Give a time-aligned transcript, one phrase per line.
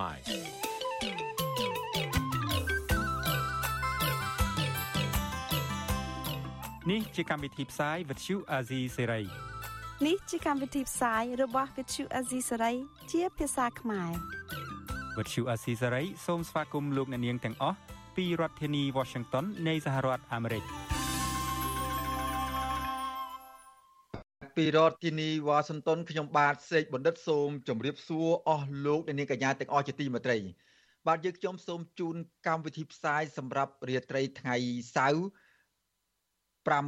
[0.00, 0.20] ខ្មែរ
[6.90, 9.24] នេះជាកម្មវិធីផ្សាយ Vuthu Azizi Serai
[10.06, 12.76] នេះជាកម្មវិធីផ្សាយរបស់ Vuthu Azizi Serai
[13.12, 14.12] ជាភាសាខ្មែរ
[15.16, 17.78] Vuthu Azizi Serai សូមស្វាគមន៍លោកអ្នកនាងទាំងអស់
[18.16, 20.64] ពីរដ្ឋធានី Washington នៃសហរដ្ឋអាមេរិក
[24.56, 30.38] ពីរដ្ឋធានីវ៉ាស៊ីនតោនខ្ញុំបាទសេកបណ្ឌិតសូមជម្រាបសួរអស់លោកអ្នកនាងកញ្ញាទាំងអស់ជាទីមេត្រី
[31.06, 34.56] បាទយើងខ្ញុំសូមជូនកម្មវិធីផ្សាយសម្រាប់រាត្រីថ្ងៃ
[34.96, 35.22] សៅរ៍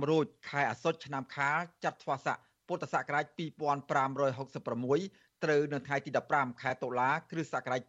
[0.03, 7.81] 5រោចខែអាសត់ឆ្នាំខាលចត្វាស័កពុទ្ធសករាជ2566ត្រូវនៅថ្ងៃទី15ខែតុលា គ្រិស្តសករាជ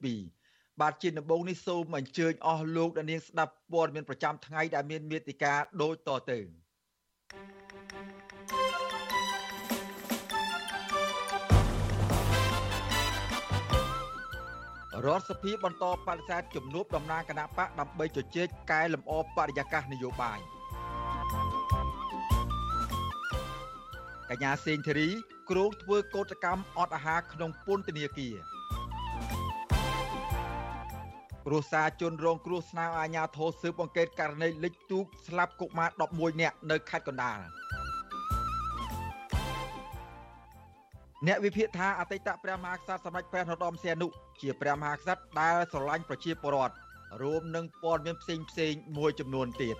[0.00, 6.38] 2022បាទជាដំបូងនេះសូមអញ្ជើញអស់លោកអ្នកនាងស្ដាប់ព័ត៌មានប្រចាំថ្ងៃដែលមានមេតិការដូចតទៅ
[15.06, 20.38] រដ្ឋសភាបន្តបដិសេធជំនួបតំណាងគណៈបកដើម្បីជជែកកែលម្អបរិយាកាសនយោបាយ
[24.30, 25.08] កញ្ញាសេងធីរី
[25.50, 28.36] គ្រោងធ្វើកោតកម្មអត់អាហារក្នុងពន្ធនាគារ
[31.46, 37.38] គ្រួសារជនរងគ្រោះស្នើអាជ្ញាធរស៊ើបអង្កេតករណីលិចទូកស្លាប់កុមារ11នាក់នៅខេត្តកណ្ដាល
[41.26, 44.08] អ្នកវិភាគថាអតីតព្រះមហាក្សត្រសម្ដេចព្រះនរោត្តមសីហនុ
[44.40, 46.74] ជាព្រះមហាក្សត្រដែលស្រឡាញ់ប្រជាពលរដ្ឋ
[47.22, 49.76] រួមនឹងព័ត៌មានផ្សេងផ្សេងមួយចំនួនទៀត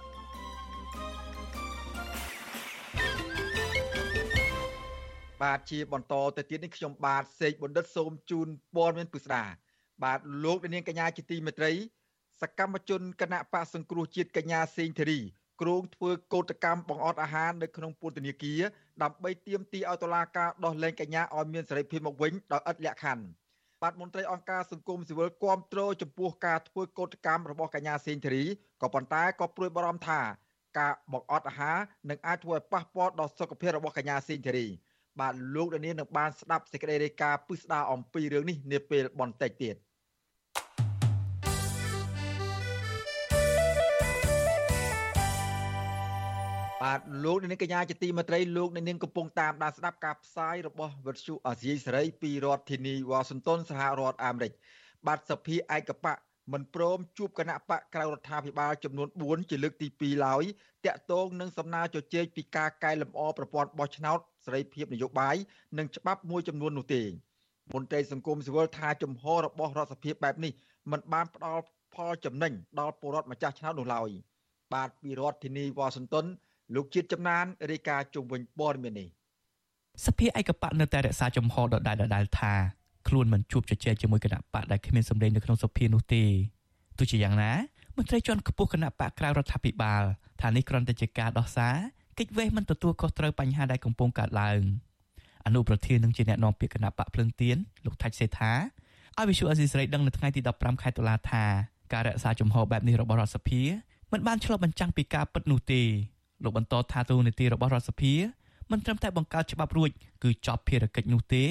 [5.42, 9.44] បាទជាបន្តទៅទៀតនេះខ្ញុំបាទសេកបណ្ឌិតសូមជូនព័ត៌មានពិស្ដា
[10.04, 11.72] បាទលោកនាងកញ្ញាជាទីមេត្រី
[12.40, 15.20] សកម្មជនគណៈបកសង្គ្រោះជាតិកញ្ញាសេងធារី
[15.60, 18.60] គ្រោងធ្វើកោតកម្មបង្អត់អាហារនៅក្នុងពន្ធនាគារ
[19.02, 23.24] ដើម្បីទាមទារឲ្យតុលាការដោះលែងកញ្ញាឲ្យមានសេរីភាពមកវិញដោយឥតលក្ខខណ្ឌ
[23.82, 28.44] បាទមន្ត្រីអង្គការសង្គមស៊ីវិលគាំទ្រចំពោះការធ្វើកោតកម្មរបស់កញ្ញាសេងធារី
[28.82, 30.20] ក៏ប៉ុន្តែក៏ព្រួយបារម្ភថា
[30.78, 31.78] ការបង្អត់អាហារ
[32.10, 34.66] នឹងអាចធ្វើឲ្យប៉ះពាល់ដល់សុខភាពរបស់កញ្ញាសេងធារី
[35.20, 39.76] បាទលោកដានៀននឹងបានស្ដាប់សេចក្តីរាយការណ៍ពិស្ដារអំពីរឿងនេះនាពេលបន្តិចទៀត។
[46.82, 54.52] បាទលោកនាងកញ្ញាជាទីមេត្រីលោកនាងកំពុងតាមដានស្ដាប់ការផ្សាយរបស់វិទ្យុអាស៊ីសេរីពីរដ្ឋធានីវ៉ាស៊ីនតោនសហរដ្ឋអាមេរិក
[55.06, 56.14] បាទសភាឯកបៈ
[56.52, 60.44] មិនព្រមជួបគណៈបកក្រៅរដ្ឋាភិបាលចំនួន4ជាលើកទី2ឡើយ
[60.86, 65.36] តាក់ទងនឹងសំណើជជែកពីការកែលម្អប្រព័ន្ធបោះឆ្នោតសេរីភាពនយោបាយ
[65.78, 67.02] និងច្បាប់មួយចំនួននោះទេ
[67.74, 70.52] មន្ត្រីសង្គមស៊ីវិលថាជំហររបស់រដ្ឋសភាបែបនេះ
[70.90, 71.62] មិនបានផ្ដល់
[71.94, 74.10] ផលចំណេញដល់ពលរដ្ឋម្ចាស់ឆ្នោតនោះឡើយ
[74.74, 76.26] បាទពីរដ្ឋធានីវ៉ាស៊ីនតោន
[76.74, 79.08] លោកជាតិចំណានរាយការណ៍ជុំវិញព័ត៌មាននេះ
[80.06, 82.54] សភាឯកបៈនៅតែរក្សាចំហដដែលដដែលថា
[83.08, 86.24] ខ្លួនមិនជួបជជែកជាមួយគណៈបកដែលគ្មានសម្លេងនៅក្នុងសភានោះទេ
[86.98, 87.52] ទោះជាយ៉ាងណា
[87.96, 90.02] មន្ត្រីជាន់ខ្ពស់គណៈបកក្រៅរដ្ឋាភិបាល
[90.40, 91.74] ថានេះគ្រាន់តែជាការដោះសារ
[92.18, 94.60] កិច្ចវេះមិនទទួលខុសត្រូវបញ្ហាដែលកំពុងកើតឡើង
[95.46, 98.52] អនុប្រធាននឹងជាអ្នកនាំពាក្យគណៈបកភ្លឹងទៀនលោកថាច់សេថា
[99.18, 101.44] ឲ្យវិសុអេស៊ីស្រីដឹងនៅថ្ងៃទី15ខែតុលាថា
[101.92, 103.62] ការរក្សាជំហរបែបនេះរបស់រដ្ឋសភា
[104.12, 105.82] មិនបានឆ្លុះបញ្ចាំងពីការពិតនោះទេ
[106.44, 108.14] លោកបន្តថាទូនីតិរបស់រដ្ឋសភា
[108.70, 109.90] មិនត្រឹមតែបង្កើតច្បាប់រួច
[110.22, 111.44] គឺចប់ភារកិច្ចនោះទេ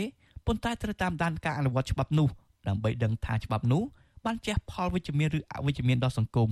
[0.46, 2.28] ប៉ុន្តែត្រូវតាមដានការអនុវត្តច្បាប់នោះ
[2.68, 3.84] ដើម្បីដឹងថាច្បាប់នោះ
[4.26, 6.50] បានជះផលវិជ្ជមានឬអវិជ្ជមានដល់សង្គម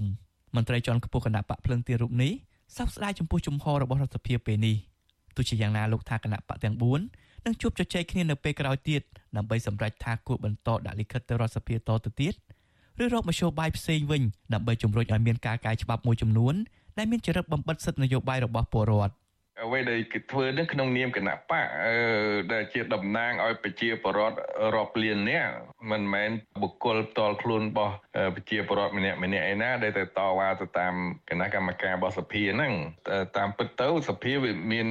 [0.55, 2.31] មន្ត្រីជាន់ខ្ពស់គណៈបកភ្លឹងទីរូបនេះ
[2.77, 4.75] សោកស្ដាយចំពោះជំហររបស់រដ្ឋសភាពេលនេះ
[5.35, 6.75] ទោះជាយ៉ាងណាលោកថាគណៈបកទាំង
[7.09, 9.01] 4នឹងជួបជជែកគ្នានៅពេលក្រោយទៀត
[9.37, 12.33] ដើម្បីសម្រេចថាគួរបន្តដាក់លិខិតទៅរដ្ឋសភាតទៅទៀត
[13.03, 14.21] ឬរកមធ្យោបាយផ្សេងវិញ
[14.53, 16.55] ដើម្បីជំរុញឲ្យមានការកែច្បាប់មួយចំនួន
[16.97, 19.13] ដែលមានចរិតបំបិតសិទ្ធិនយោបាយរបស់ពលរដ្ឋ
[19.63, 21.65] អ្វីដែលគេធ្វើនឹងក្នុងនាមគណៈបក
[22.53, 24.37] ដែលជាតំណាងឲ្យប្រជាពលរដ្ឋ
[24.75, 25.51] រាប់លាននាក់
[25.91, 26.31] មិនមែន
[26.61, 27.93] បុគ្គលផ្ទាល់ខ្លួនរបស់
[28.35, 30.93] ប្រជាពលរដ្ឋម្នាក់ម្នាក់ឯណាដែលទៅតវ៉ាទៅតាម
[31.29, 32.73] គណៈកម្មការរបស់សភាហ្នឹង
[33.37, 34.87] តាមពិតទៅសភាវាមាន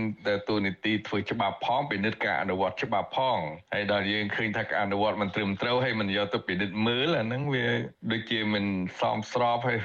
[0.49, 3.39] ទូនីតិធ្វើច្បាប់ផងពិនិត្យការអនុវត្តច្បាប់ផង
[3.73, 7.67] ហើយដល់យើងឃើញថាការអនុវត្តមិនត្រឹមត្រូវហើយមិនយកទៅពិនិត្យមើលអាហ្នឹងវា
[8.13, 8.65] ដូចជាមិន
[9.01, 9.79] សមស្របហើយ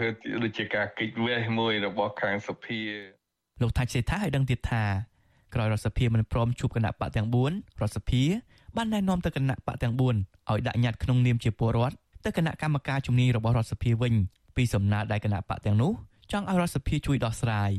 [0.43, 2.81] ដូចជាការគិតវេះមួយរបស់ខាងសភា
[3.61, 4.83] លោកថាច់សេថាឲ្យដឹងទៀតថា
[5.53, 8.23] ក្រោយរដ្ឋសភាមិនព្រមជួបគណៈបកទាំង4រដ្ឋសភា
[8.75, 11.95] បានណែនាំទៅគណៈបកទាំង4ឲ្យដាក់ញត្តិក្នុងនាមជាពលរដ្ឋ
[12.25, 14.13] ទៅគណៈកម្មការជំនាញរបស់រដ្ឋសភាវិញ
[14.55, 15.91] ពីសំណើដែលគណៈបកទាំងនោះ
[16.31, 17.71] ចង់ឲ្យរដ្ឋសភាជួយដោះស្រាយ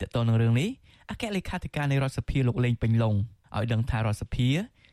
[0.00, 0.68] តើតើនឹងរឿងនេះ
[1.10, 3.14] អគ្គលេខាធិការនៃរដ្ឋសភាលោកលេងពេញឡុង
[3.56, 4.48] ឲ្យដឹងថារដ្ឋសភា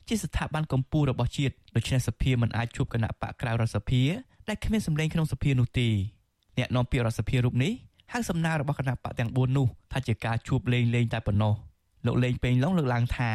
[0.08, 4.02] ជាស្ថាប័នកម្ពុជារបស់ជាតិដូច្នេះសភាមិនអាចជួបគណៈបកក្រៅរដ្ឋសភា
[4.50, 5.90] ដែលគ្មានសម្លេងក្នុងសភានោះទេ
[6.58, 7.74] អ្នកនាំពាក្យរដ្ឋសភារូបនេះ
[8.14, 11.54] ហៅសំណើរបស់គណៈបកទាំង4នោះថាជាការជួបលេងលេងតែប៉ុណ្ណោះ
[12.06, 13.32] លោកលេងពេញឡុងលើកឡើងថា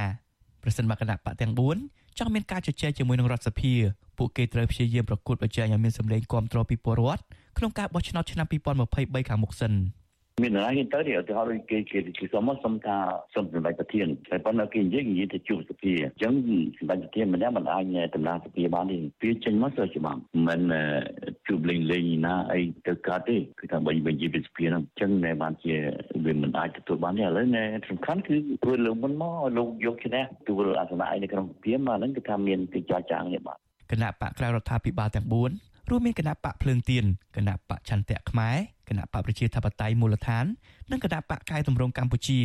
[0.62, 1.52] ប្រសិនបើគណៈបកទាំង
[1.84, 3.74] 4ចង់មានការជជែកជាមួយនឹងរដ្ឋសភា
[4.18, 7.22] ពួកគេត្រូវព្យាយាមប្រកួតប្រជែងឲ្យមានសម្លេងគ្រប់គ្រងពីពលរដ្ឋ
[7.58, 9.72] ក្នុងការបោះឆ្នោតឆ្នាំ2023ខាងមុខសិន។
[10.42, 12.96] មាននរណាគេទៅឧទាហរណ៍គេគេគេសុំមកសុំថា
[13.34, 16.32] សុំសម្ដេចប្រធានតែប៉ុន្តែគេនិយាយនិយាយទៅជួបសភាអញ្ចឹង
[16.78, 17.84] សម្ដេចប្រធានម្នាក់មិនអាច
[18.14, 20.60] ដំណើរសភាបានទេវាចេញមកទៅច្បាប់មិន
[21.46, 25.74] ជួបលេងលេងណាអីទៅកាត់ទេគឺថាបើនិយាយពីសភាហ្នឹងអញ្ចឹងតែបានជា
[26.24, 33.58] វាមិនអាចទទួលបានទេឥឡូវណែសំខាន់គឺធ្វើលើមុនមកលោកយកឈ្នះទួលអាសនៈឯនៅក្នុងសភាមកហ្នឹងគឺថាមានទីចរចានេះបាទ
[33.90, 37.04] គណៈបកក្រៅរដ្ឋាភិបាលទាំង4 រួមមានគណៈបកភ្លើងទៀន
[37.36, 38.56] គណៈបកចន្ទៈខ្មែរ
[38.88, 40.44] គណៈបកប្រជាធិបតេយ្យមូលដ្ឋាន
[40.90, 42.40] និងគណៈបកកែតម្រង់កម្ពុជា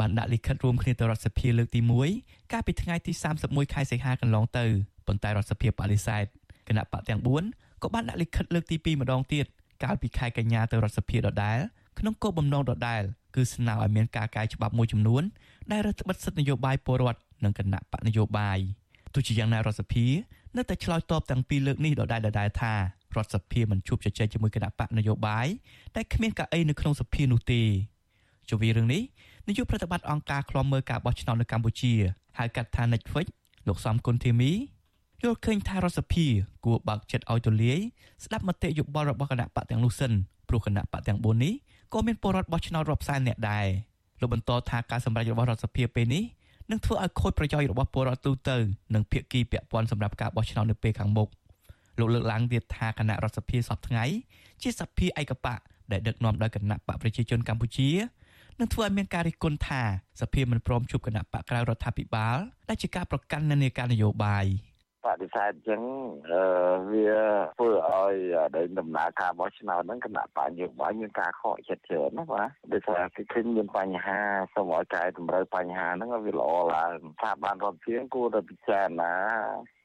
[0.00, 1.80] បានដាក់លិខិតរួមគ្នាទៅរដ្ឋសភាលើកទី
[2.16, 3.12] 1កាលពីថ្ងៃទី
[3.42, 4.64] 31ខែសីហាកន្លងទៅ
[5.06, 6.24] ប៉ុន្តែរដ្ឋសភាបដិសេធ
[6.68, 7.20] គណៈបកទាំង
[7.50, 9.46] 4ក៏បានដាក់លិខិតលើកទី2ម្ដងទៀត
[9.84, 11.58] កាលពីខែកញ្ញាទៅរដ្ឋសភាដដែល
[11.98, 13.02] ក្នុងគោលបំណងដដែល
[13.34, 15.22] គឺស្នើឲ្យមានការកែច្បាប់មួយចំនួន
[15.72, 18.58] ដែលរដ្ឋបិទសិទ្ធិនយោបាយពលរដ្ឋនិងគណៈបកនយោបាយ
[19.14, 20.06] ទោះជាយ៉ាងណារដ្ឋសភា
[20.56, 22.78] នៅតែឆ្លើយតបទាំងពីរលើកនេះដដែលដដែលថារ
[23.24, 25.46] ដ្ឋសភាមិនជួបជជែកជាមួយគណៈបកនយោបាយ
[25.94, 27.62] តែគ្មានកៅអីនៅក្នុងសភានោះទេ
[28.50, 29.02] ជវិរឿងនេះ
[29.46, 31.92] នាយកប្រតិបត្តិអង្គការឃ្លាំមើលការបោះឆ្នោតនៅកម្ពុជា
[32.38, 33.26] ហៅកាត់ថា Netflix
[33.68, 34.52] លោកសំគុណធីមី
[35.22, 36.26] យល់ឃើញថារដ្ឋសភា
[36.64, 37.78] គួរបើកចិត្តឲ្យទូលាយ
[38.24, 40.12] ស្ដាប់មតិយោបល់របស់គណៈបកទាំងនោះសិន
[40.48, 41.54] ព្រោះគណៈបកទាំង4នេះ
[41.92, 43.66] ក៏មានពលរដ្ឋបោះឆ្នោតរាប់សែននាក់ដែរ
[44.20, 46.24] លោកបន្តថាការសម្រេចរបស់រដ្ឋសភាពេលនេះ
[46.70, 48.56] នឹងធ្វើឲ្យខូចប្រយោជន៍របស់ពលរដ្ឋទូទៅ
[48.94, 51.28] និងភាគីពាក់ព័ន្ធសម្រាប់ការបោះឆ្នោតនៅពេលខាងមុខ
[51.98, 54.04] លោកលើកឡើងទៀតថាគណៈរដ្ឋសភាសពថ្ងៃ
[54.62, 55.60] ជាសភាឯកបក
[55.92, 57.90] ដែលដឹកនាំដោយគណៈបកប្រជាជនកម្ពុជា
[58.58, 59.82] នឹងធ្វើឲ្យមានការរិះគន់ថា
[60.20, 64.46] សភាមិនព្រមជួបគណៈបកក្រៅរដ្ឋាភិបាលដែលជាការប្រកាន់នានាការនយោបាយ។
[65.06, 65.80] បដិសេធអញ្ចឹង
[66.92, 67.10] វា
[67.58, 68.14] ធ្វើឲ្យ
[68.56, 74.18] ដែលដំណើរការបោះឆ្នោតហ្នឹងគណៈបញ្ញាបាយមានការខកចិត្តច្រើនណាបាទដូចថាគេឃើញមានបញ្ហា
[74.54, 79.14] សូមឲ្យកែតម្រូវបញ្ហាហ្នឹងឲ្យវាល្អឡើងថាបានរដ្ឋាភិបាលគួរតែពិចារណា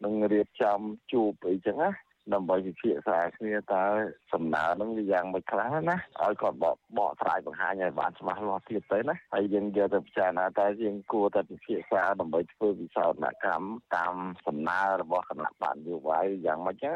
[0.03, 0.79] នឹងរៀបចំ
[1.11, 1.89] ជួបអីចឹងណា
[2.33, 3.85] ដើម្បីពិភាក្សាគ្នាតើ
[4.33, 14.15] សំណើនឹងវាយ៉ាងម៉េចខ្លះណាឲ្យគាត់បកបកស្រាយបង្ហាញឲ្យបានច្បាស់លាស់ទៀតទៅណាហើយយើងយកទៅពិចារណាតើយើងគួរតែពិភាក្សាដើម្បីធ្វើវិសោធនកម្មតាម
[14.47, 16.95] សំណើរបស់គណៈបណ្ឌនយោបាយយ៉ាងម៉េចណា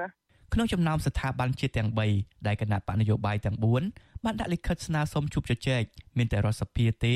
[0.54, 3.57] ក្នុងចំណោមស្ថាប័នជាតិទាំង3ដែលគណៈបកនយោបាយទាំង
[3.92, 5.83] 4បានដាក់លិខិតស្នើសុំជួបជជែក
[6.18, 7.16] មានតែរដ្ឋសភាទេ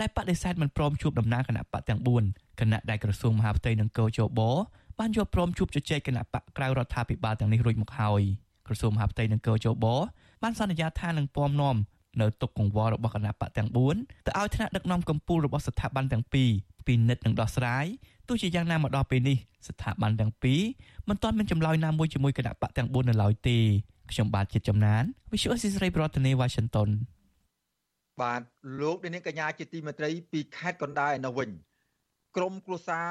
[0.00, 2.00] ដែលបដិសេធមិនព្រមជួបដំណើរគណៈបកទាំង
[2.30, 4.40] 4គណៈដែលក្រសួងមហាផ្ទៃនិងកោជប
[4.98, 8.22] បានយកព្រមជួបជជែកគណៈបកក្រៅរដ្ឋាភិបាលទាំងនេះរួចមកហើយ
[8.66, 9.86] ក្រសួងមហាផ្ទៃនិងកោជប
[10.42, 11.76] បានសន្យាថានឹងពំនាំ
[12.20, 13.68] នៅទុកកង្វល់របស់គណៈបកទាំង
[13.98, 16.50] 4ទៅឲ្យថ្នាក់ដឹកនាំកម្ពុជារបស់ស្ថាប័នទាំងពីរ
[16.86, 17.86] ពិនិត្យនិងដោះស្រាយ
[18.28, 19.36] ទោះជាយ៉ាងណាមកដល់ពេលនេះ
[19.68, 20.60] ស្ថាប័នទាំងពីរ
[21.08, 23.58] មិនទាន់មានចម្លើយណាមួយជាមួយគណៈបកទាំង4នៅឡើយទេ
[24.10, 26.88] ខ្ញុំបាទជាចំណាន Visual Assisray ប្រធានាទី Washington
[28.20, 28.42] បាទ
[28.80, 31.50] លោកនាងកញ្ញាជាទីមេត្រីពីខេត្តកណ្ដាលឯនោះវិញ
[32.36, 33.10] ក្រមគ្រួសារ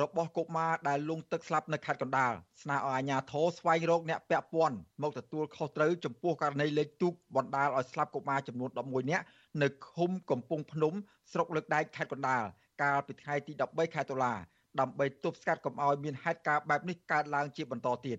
[0.00, 9.24] របស់កុមារដែលលង់ទឹកស្លាប់នៅខេត្តកណ្ដាលស្នើឲ្យអាជ្ញាធរស្វែងរកអ្នកពាក់ព័ន្ធមកទទួលខុសត្រូវចំពោះករណីលេខទូកបណ្ដាលឲ្យស្លាប់កុមារចំនួន11នាក់
[9.62, 10.92] នៅឃុំកំពង់ភ្នំ
[11.32, 12.44] ស្រុកលើកដែកខេត្តកណ្ដាល
[12.82, 14.34] កាលពីថ្ងៃទី13ខែតុលា
[14.80, 18.18] ដើម្បីទប់ស្កាត់កុំឲ្យមានហេតុការណ៍បែបនេះកើតឡើងជាបន្តទៀត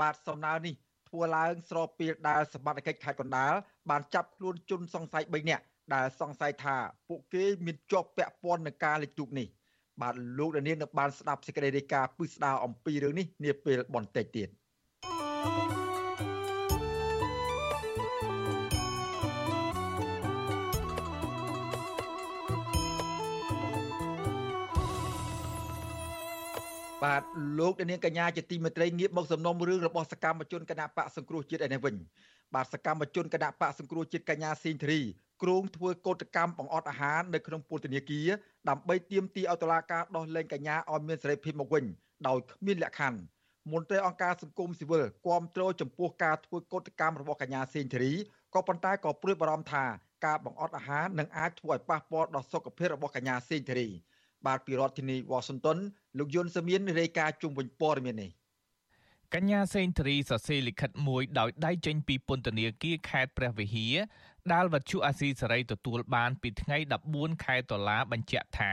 [0.00, 0.74] បាទសំណើនេះ
[1.08, 3.52] ធ្វើឡើងស្របពេលដែលសមត្ថកិច្ចខេត្តកណ្ដាល
[3.90, 5.64] បានចាប់ខ្លួនជនសង្ស័យ3នាក់
[5.94, 6.76] ដែលសង្ស័យថា
[7.08, 9.48] ពួកគេមានជាប់ពាក់ព័ន្ធនឹងការលេខទូកនេះ
[10.00, 14.48] បាទលោកដានៀងនឹងបានស្ដាប់សេចក្តីរាយការណ៍ពិស្ដារអំពីរឿងនេះនាពេលបន្តិចទៀត
[27.04, 27.22] បាទ
[27.58, 31.94] លោកនាងកញ្ញាជាទីមេត្រីងាកមកសំណុំរឿងរបស់សកម្មជនគណៈបកសង្គ្រោះជាតិឯនេះវិញ
[32.54, 34.98] បាទសកម្មជនគណៈបកសង្គ្រោះជាតិកញ្ញាស៊ីនធី
[35.42, 38.28] គ្រោងធ្វើកោតកម្មបង្អត់អាហារនៅក្នុងពន្ធនាគារ
[38.68, 41.84] ដើម្បីទាមទារឲ្យតុលាការដោះលែងកញ្ញាឲ្យមានសេរីភាពមកវិញ
[42.28, 43.18] ដោយគ្មានលក្ខខណ្ឌ
[43.72, 48.12] មន្ត្រីអង្គការសង្គមស៊ីវិលគាំទ្រចំពោះការធ្វើកោតកម្មរបស់កញ្ញាសេងធារី
[48.54, 49.84] ក៏ប៉ុន្តែក៏ព្រួយបារម្ភថា
[50.24, 53.88] ការបង្អត់អាហារនឹងអាចធ្វើឲ្យប៉ះពាល់ដល់សុខភាពរបស់កញ្ញាសេងធារី
[54.46, 55.78] បាទពីរដ្ឋធានីវ៉ាស៊ីនតោន
[56.18, 58.30] លោកយុនសាមៀនរាយការណ៍ជុំវិញព័ត៌មាននេះ
[59.34, 63.94] កញ្ញាសេងធារីសរសេរលិខិតមួយដោយដៃចេញពីពន្ធនាគារខេត្តព្រះវិហារ
[64.50, 66.78] ដែលវត្ថុអាស៊ីសេរីទទួលបានពីថ្ងៃ
[67.10, 68.72] 14ខែតុលាបញ្ជាក់ថា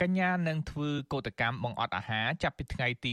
[0.00, 3.12] កញ្ញានឹងធ្វើកោតកម្មបង្អត់អាហារចាប់ពីថ្ងៃទី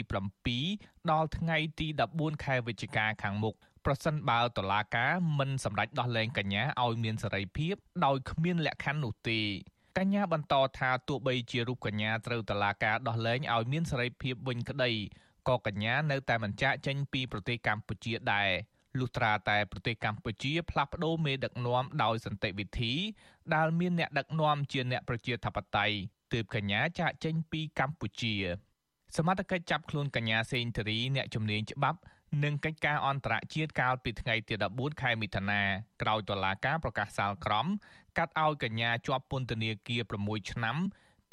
[0.55, 3.55] 7ដល់ថ្ងៃទី14ខែវិច្ឆិកាខាងមុខ
[3.85, 9.41] ប្រសិនបើតឡាការមិនសម្រេចដោះលែងកញ្ញាឲ្យមានសេរីភាពដោយគ្មានលក្ខខណ្ឌនោះទេ
[9.97, 14.91] កញ្ញាបន្តថាទោះបីជារូបកញ្ញាត្រូវតឡាការដោះលែងឲ្យមានសេរីភាពវិញក្តី
[15.49, 18.49] ក៏កញ្ញានៅតែមិនចាកចេញពីប្រទេសកម្ពុជាដែរ
[18.99, 22.93] លុះត្រាតែប្រទេសកម្ពុជាផ្លាស់ប្ដូរមេដឹកនាំដោយសន្តិវិធី
[23.55, 25.95] ដែលមានអ្នកដឹកនាំជាអ្នកប្រជាធិបតេយ្យ
[26.33, 28.35] ទើបកញ្ញាចាកចេញពីកម្ពុជា
[29.17, 31.99] សមត្ថកិច្ចចាប់ខ្លួនកញ្ញាសេងធារីអ្នកជំនាញច្បាប់
[32.43, 35.61] និងកិច្ចការអន្តរជាតិកាលពីថ្ងៃទី14ខែមិថុនា
[36.01, 37.67] ក្រោយតុលាការប្រកាសសាលក្រម
[38.17, 40.77] កាត់ឲ្យកញ្ញាជាប់ពន្ធនាគារ6ឆ្នាំ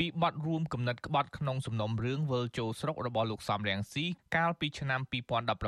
[0.01, 4.05] ពីបទរួមគំនិតក្បត់ក្នុងសំណុំរឿងវិលចូលស្រុករបស់លោកសំរងស៊ី
[4.37, 5.01] កាលពីឆ្នាំ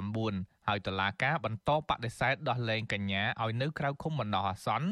[0.01, 4.89] 2019ហើយតុលាការបន្តបដិសេធដោះលែងកញ្ញាឲ្យនៅក្រៅឃុំបណ្ដោះអាសន្ន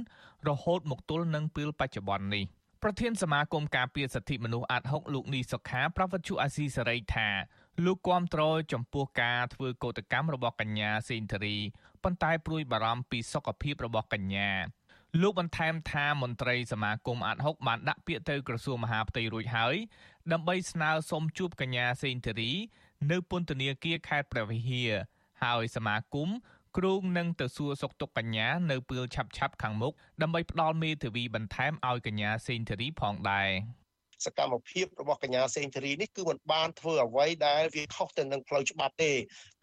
[0.48, 2.44] រហូតមកទល់នឹងពេលបច្ចុប្បន្ននេះ
[2.82, 7.28] ប្រធានសមាគមការពារសិទ្ធិមនុស្សអាត់ហុកលោកនីសុខាប្រវត្តិជអាស៊ីសេរីថា
[7.84, 8.42] លោកគាំទ្រ
[8.72, 11.56] ចំពោះការធ្វើកោតកម្មរបស់កញ្ញាសេងធារី
[12.02, 14.50] ប៉ុន្តែព្រួយបារម្ភពីសុខភាពរបស់កញ្ញា
[15.18, 19.74] លោកបន្ថែមថាមន្ត្រីសមាគមអាត់ហុកបានដាក់ពាក្យទៅក្រសួងមហាផ្ទៃរួចហើយ
[20.32, 22.50] ដើម្បីស្នើសុំជួបកញ្ញាសេងធារី
[23.10, 24.90] នៅពន្ធនាគារខេត្តព្រះវិហារ
[25.42, 26.28] ហើយសមាគម
[26.76, 33.50] គ្រោងនឹងទៅសួរសុខទុក្ខកញ្ញានៅពេលឆាប់ឆាប់ខាងមុខដើម្បីផ្ដល់មេធាវីបន្ថែមឲ្យកញ្ញាសេងធារីផងដែរ
[34.26, 39.12] សកម្មភាពរបស់កញ្ញាសេងធារីនេះគឺមិនបានធ្វើអ្វីដែលវាខុសទៅនឹងផ្លូវច្បាប់ទេ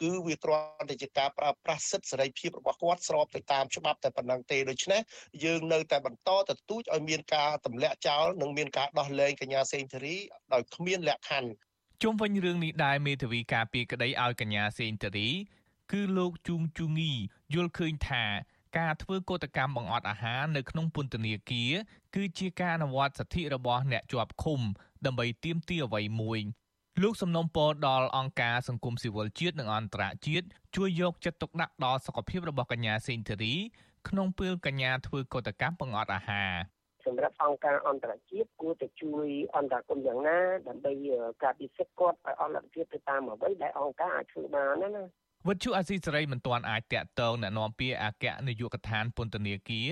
[0.02, 5.02] គឺវាគ្រាន់តែជាការប្រើប្រាស់សិទ្ធិសេរីភាពរបស់គាត់ស្របទៅតាមច្បាប់តែប៉ុណ្ណឹងទេដូច្នេះ
[5.44, 10.16] យើងនៅតែបន្តទទូចឲ្យមានការទម្លាក់ចោលនិងមានការដោះលែងកញ្ញាសេងធារី
[10.54, 11.50] ដោយគ្មានលក្ខខណ្ឌ
[12.04, 15.30] ជុំវិញរឿងនេះដែរមេធាវីការពីក្តីឲ្យកញ្ញាសេងធារី
[15.92, 17.12] គឺលោកជូងជូងី
[17.54, 18.24] យល់ឃើញថា
[18.78, 21.72] ការធ្វើកោតកម្មបង្អត់អាហារនៅក្នុងពន្ធនាគារ
[22.16, 24.62] គឺជាការអនុវត្តសិទ្ធិរបស់អ្នកជាប់ឃុំ
[25.06, 26.40] ដើម្បីទាមទារអ្វីមួយ
[27.04, 30.46] លោកសំណុំពរដល់អង្គការសង្គមស៊ីវិលជាតិនិងអន្តរជាតិ
[30.76, 33.56] ជួយយកចិត្តទុកដាក់ដល់សុខភាពរបស់កញ្ញាសេងធារី
[34.10, 36.52] ក្នុងពេលកញ្ញាធ្វើកោតកម្មបង្អត់អាហារ
[37.06, 40.94] សម្រាប់អង្គការអន្តរជាតិគួរតែជួយអន្តរកម្មយ៉ាងណាដើម្បី
[41.44, 45.04] ការពិសិដ្ឋគាត់ឲ្យអន្តរជាតិទៅតាមអ្វីដែលអង្គការអាចធ្វើបានណាណា
[45.48, 49.90] វិទ្យុអាស៊ីសេរីមិនទាន់អាចតាក់ទងណែនាំពាក្យអគ្គនាយកដ្ឋានពន្ធនាគារ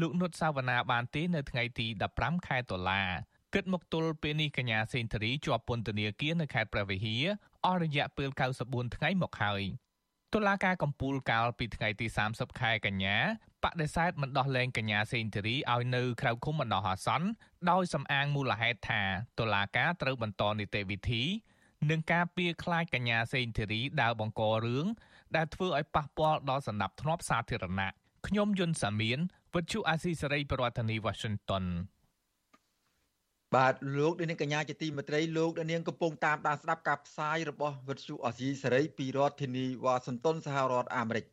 [0.00, 3.02] លោកនុតសាវណ្ណាបានទេនៅថ្ងៃទី15ខែតុលា
[3.54, 7.24] គិតមកទល់ពេលនេះកញ្ញាសេនធរីជាប់ពន្ធនាគារនៅខេត្តព្រះវិហារ
[7.64, 8.28] អស់រយៈពេល
[8.62, 9.62] 94ថ្ងៃមកហើយ
[10.34, 13.16] តុលាការកំពូលកាលពីថ្ងៃទី30ខែកញ្ញា
[13.64, 17.28] បដិសេធមិនដោះលែងកញ្ញាសេនធរីឲ្យនៅក្រៅឃុំបណ្ដោះអាសន្ន
[17.70, 19.02] ដោយសំអាងមូលហេតុថា
[19.38, 21.22] តុលាការត្រូវបន្តនីតិវិធី
[21.90, 24.86] និងការពៀខ្លាចកញ្ញាសេងធីរីដើរបង្ករឿង
[25.36, 27.90] ដែលធ្វើឲ្យប៉ះពាល់ដល់សន្តិភាពសាធារណៈ
[28.26, 29.18] ខ្ញុំយុនសាមៀន
[29.54, 31.64] វិទ្យុអាស៊ីសេរីប្រធានាធិបតី Washington
[33.54, 41.24] បាទលោកនាងកញ្ញាជាទីមេត្រីលោកនាងកំពុងតាមដានស្ដាប់ការផ្សាយរបស់វិទ្យុអាស៊ីសេរីពីរដ្ឋធានីវ៉ាស៊ីនតោនសហរដ្ឋអាមេរិក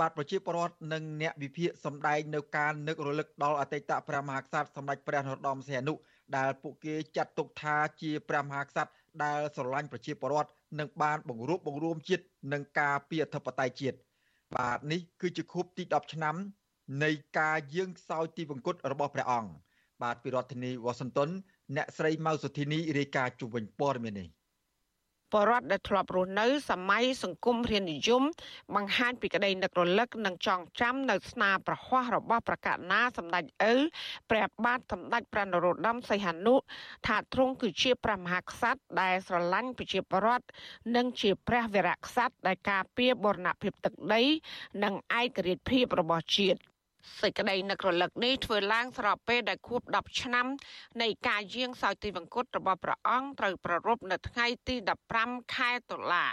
[0.00, 5.94] បាទប្រជាពលរដ្ឋនិងអ្នកវិភាគសម្ដែងនៅការនឹករលឹកដល់អតីតព្រះមហាក្សត្រសម្ដេចព្រះនរោត្តមសីហនុ
[6.36, 8.90] ដែលពួកគេចាត់ទុកថាជាព្រះមហាក្សត្រ
[9.22, 13.98] ដែលស្រឡាញ់ប្រជាពលរដ្ឋនិងបានបង្រួបបង្រួមជាតិនិងការពីអធិបតេយ្យជាតិ
[14.56, 16.36] បាទនេះគឺជាខួបទី10ឆ្នាំ
[17.04, 19.50] នៃការយាងសោយទីវង្គតរបស់ព្រះអង្គ
[20.02, 21.28] បាទពីរដ្ឋធានីវ៉ាស៊ីនតោន
[21.76, 24.28] អ្នកស្រីម៉ៅសុធីនីរាយការណ៍ជុំវិញព័ត៌មាននេះ
[25.34, 28.22] បរដ្ឋដែលធ្លាប់រស់នៅសម័យសង្គមរាជនិយម
[28.74, 33.74] បង្ហាញពីក្តីនឹករលឹកនិងចងចាំនៅស្នាប្រហ័សរបស់ប្រកាសណាសម្ដេចឪ
[34.30, 36.54] ព្រះបាទសម្ដេចព្រះនរោត្តមសីហនុ
[37.06, 40.46] ថាទ្រង់គឺជាព្រះមហាក្សត្រដែលស្រឡាញ់ប្រជាពលរដ្ឋ
[40.96, 44.22] និងជាព្រះវរៈក្សត្រដែលការពារបូរណភាពទឹកដី
[44.84, 46.73] និងឯករាជ្យភាពរបស់ជាតិ
[47.20, 50.46] សេចក្តីនឹករលឹកនេះធ្វើឡើងស្របពេលដែលខួប10ឆ្នាំ
[51.02, 54.76] នៃការយាងសោយទិវង្គតរបស់ព្រះអង្គត្រូវប្រារព្ធនៅថ្ងៃទី
[55.16, 56.26] 15ខែតុលា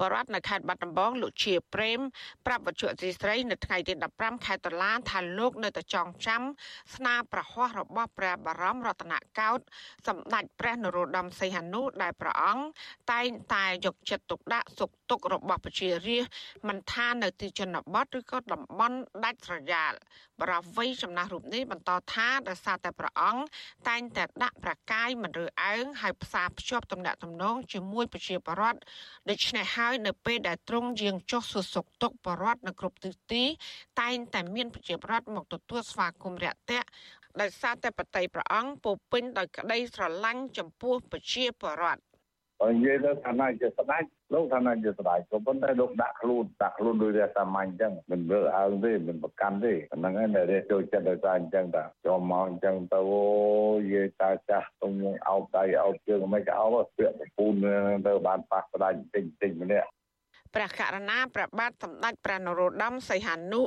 [0.00, 2.00] បរដ្ឋនៅខេត្តបាត់ដំបងលោកជាប្រេម
[2.46, 6.42] ប្រាប់វត្ថុអសីស្រីនៅថ្ងៃទី15ខែតុលាថាលោកនៅតែចងចាំ
[6.94, 9.64] ស្នាប្រហ័សរបស់ព្រះបរមរតនកោដ្ឋ
[10.06, 12.64] សម្ដេចព្រះនរោត្តមសីហនុដែលព្រះអង្គ
[13.12, 19.92] តែងតែយកចិត្តទុកដាក់សុខទុក្ខរបស់ប្រជារាស្ត្រមិនថានៅទីជនបទឬក៏តំបន់ដាច់ស្រយាល
[20.40, 23.42] បរិវ័យចំណាស់រូបនេះបន្តថាដោយសារតែព្រះអង្គ
[23.88, 28.80] តែងតែដាក់ប្រកាយមិនរើអើងហើយផ្សារភ្ជាប់ទំនាក់ទំនងជាមួយប្រជាពលរដ្ឋ
[29.30, 33.42] ដូច្នេះហើយនៅពេលដែលទ្រង់យាងចុះសួរសុខទុក្ខពលរដ្ឋនៅគ្រប់ទិសទី
[34.00, 36.86] តែងតែមានប្រជាពលរដ្ឋមកទទួលស្វាគមន៍រាក់ទាក់
[37.40, 42.02] ដោយសារតែបតីព្រះអង្គពោពេញដោយក្តីស្រឡាញ់ចំពោះប្រជាពលរដ្ឋ
[42.60, 44.02] បើនិយាយទៅឋានៈជាស្ដេច
[44.34, 53.24] លោកឋានៈជាស្ដេចក៏ប៉ុន្តែលោកដាក់ខ្លួនដាក់ខ្លួនដោយរាសាមញ្ញអញ្ចឹងមិនរើអើងទេមិនប្រកាន់ទេអាហ្នឹងឯងដែលចូលចិត្តដោយសារអញ្ចឹងតាចូលមកអញ្ចឹងទៅអូ
[53.92, 54.92] យាយតាចាស់ទុំ
[55.28, 57.52] អោបដៃអោបជើងមិនក៏អោបពាក្យប្រពូន
[58.06, 59.88] ទៅបានប៉ះស្ដេចតិចតិចម្នាក់
[60.54, 63.62] ព្រះករុណាព្រះបាទសម្ដេចព្រះនរោត្តមសីហនុ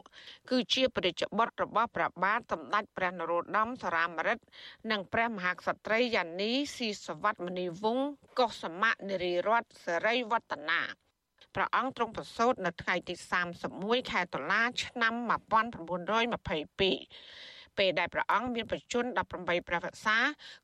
[0.49, 4.43] គឺជាព្រះរាជបុត្ររបស់ព្រះបាទសម្ដេចព្រះនរោត្តមសរាមរិទ្ធ
[4.91, 8.07] និងព្រះមហាក្សត្រីយ៉ានីស៊ីសវត្តមនីវង្ស
[8.39, 10.81] កុសមនារីរតសេរីវឌ្ឍនា
[11.55, 13.13] ព្រះអង្គទ្រង់ប្រសូតនៅថ្ងៃទី
[13.63, 15.27] 31ខែតុលា ឆ្នាំ1922
[17.77, 20.17] ពេលដែលព្រះអង្គមានប្រជជន18ព្រះវស្សា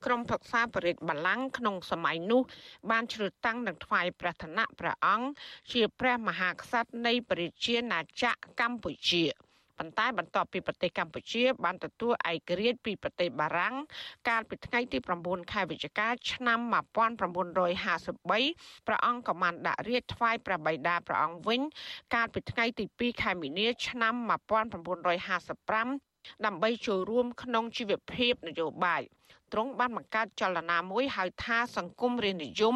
[0.06, 2.42] ក្រុមប្រឹក្សាបរិទ្ធបល្ល័ង្កក្នុងសម័យនោះ
[2.92, 5.28] បានជ្រើសតាំងនិងថ្វាយព្រះឋានៈព្រះអង្គ
[5.72, 9.26] ជាព្រះមហាក្សត្រនៃព្រះជាណាចក្រកម្ពុជា
[9.80, 13.76] ប៉ុន្តែបន្ទាប់ពីប្រទេសកម្ពុជា បានទទួលឯករាជ្យពីប្រទេសបារាំង
[14.30, 21.62] កាលពីថ្ងៃទី9ខែវិច្ឆិកាឆ្នាំ1953ព្រះអង្គក៏បានដាក់រាជ្យថ្វាយព្រះបិតាព្រះអង្គវិញ
[22.14, 26.13] កាលពីថ្ងៃទី2ខែមីនា ឆ្នាំ1955
[26.46, 29.02] ដើម្បីចូលរួមក្នុងជីវភាពនយោបាយ
[29.54, 32.76] ទ្រង់បានបង្កើតចលនាមួយហៅថាសង្គមរាស្ត្រនិយម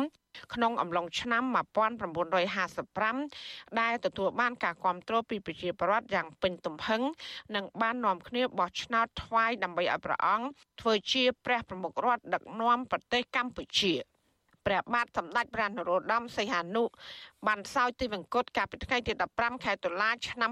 [0.53, 7.01] ក្នុងអំឡុងឆ្នាំ1955ដែលទទួលបានការគ្រប់គ្រងពីប្រជាពលរដ្ឋយ៉ាងពេញទំហឹង
[7.55, 10.47] និងបាននាំគ្នាបោះឆ្នោតថ្វាយដើម្បីឲ្យព្រះអង្គ
[10.81, 13.93] ធ្វើជាព្រះប្រមុខរដ្ឋដឹកនាំប្រទេសកម្ពុជា
[14.67, 16.83] ព្រះបាទសម្ដេចព្រះនរោត្តមសីហនុ
[17.47, 20.51] បានសោយទីវង្គតកាលពីថ្ងៃទី15ខែតុលាឆ្នាំ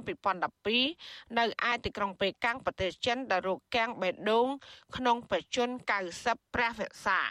[0.67, 4.13] 2012នៅឯទីក្រុងប៉េកាំងប្រទេសចិនដែលរោគកាំងបេដ
[4.45, 4.48] ង
[4.95, 5.77] ក្នុងបច្ចុប្បន្ន
[6.17, 7.22] 90ព្រះវស្សា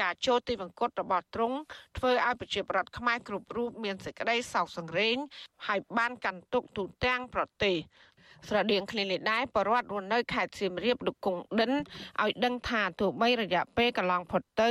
[0.00, 1.58] ការចូលទីវង្គតរបស់ទ្រង់
[1.98, 5.16] ធ្វើឲ្យប្រជាប្រដ្ឋខ្មែរគ្រប់រូបមានសេចក្តីសោកសង្រេង
[5.66, 7.76] ហើយបានកាន់ទុកទូទាំងប្រទេស
[8.48, 11.72] ស្រដៀងគ្នានេះដែរបរដ្ឋរស់នៅខេត្តសៀមរាបលោកគង់ដិន
[12.22, 14.70] ឲ្យដឹងថាទោះបីរយៈពេលកន្លងផុតទៅ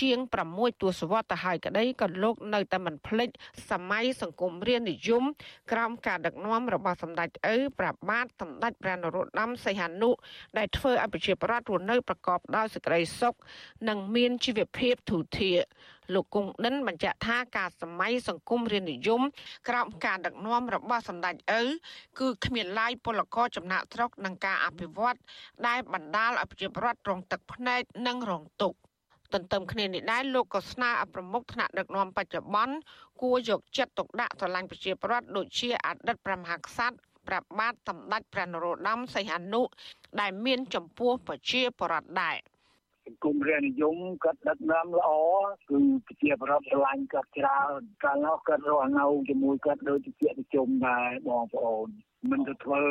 [0.00, 0.18] ជាង
[0.50, 3.30] 6ទសវត្សទៅហើយក្តីក៏លោកនៅតែមិនភ្លេច
[3.70, 5.24] សម័យសង្គមរាស្ត្រនិយម
[5.72, 10.10] ក្រោមការដឹកនាំរបស់សម្ដេចឪប្របាទសម្ដេចព្រះនរោត្តមសីហនុ
[10.58, 13.34] ដែលធ្វើឲ្យប្រជាប្រដ្ឋរស់នៅប្រកបដោយសេចក្តីសុខ
[13.88, 15.58] និងមានជីវភាពធូរធារ
[16.14, 19.22] លោកគង់ដិនបញ្ជាក់ថាការសម័យសង្គមរាជនិយម
[19.68, 21.62] ក្រោមការដឹកនាំរបស់សម្ដេចឪ
[22.20, 25.18] គឺគ្មានឡាយពលករចំណាក់ស្រុកនឹងការអភិវឌ្ឍ
[25.66, 28.78] ដែលបណ្ដាលឲ្យប្រជាពលរដ្ឋរងទឹកភ្នែកនិងរងទុក្ខ
[29.32, 32.76] ទន្ទឹមគ្នានេះដែរលោកក៏ស្នើឲ្យប្រមុខថ្នាក់ដឹកនាំបច្ចុប្បន្ន
[33.22, 39.62] គួរយកចិត្តទុកដាក់ស្រឡាញ់ប្រជាពលរដ្ឋដូចជាអតីតព្រះមហាក្សត្រព្រះបាទសម្ដេចព្រះនរោត្តមសីហនុ
[40.20, 42.36] ដែលមាន ចំពោះប្រជាពលរដ្ឋដែរ
[43.06, 45.10] សង្គមរាជនិយមគាត់ដឹកនាំល្អ
[45.70, 51.88] គឺប្រជាប្រដ្ឋស្រឡាញ់គាត់ច្រើនកាលនោះគាត់រស់នៅជាមួយគាត់ដូចជាប្រជុំដែរបងប្អូន
[52.30, 52.82] មិនទៅធ្វើ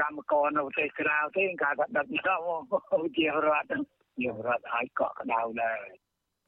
[0.00, 2.40] កម្មករនៅប្រទេសក្រៅទេការគាត់ដឹកនាំ
[2.70, 3.68] ប្រជារដ្ឋ
[4.18, 5.80] ជារដ្ឋឲ្យកក់ក្ដៅដែរ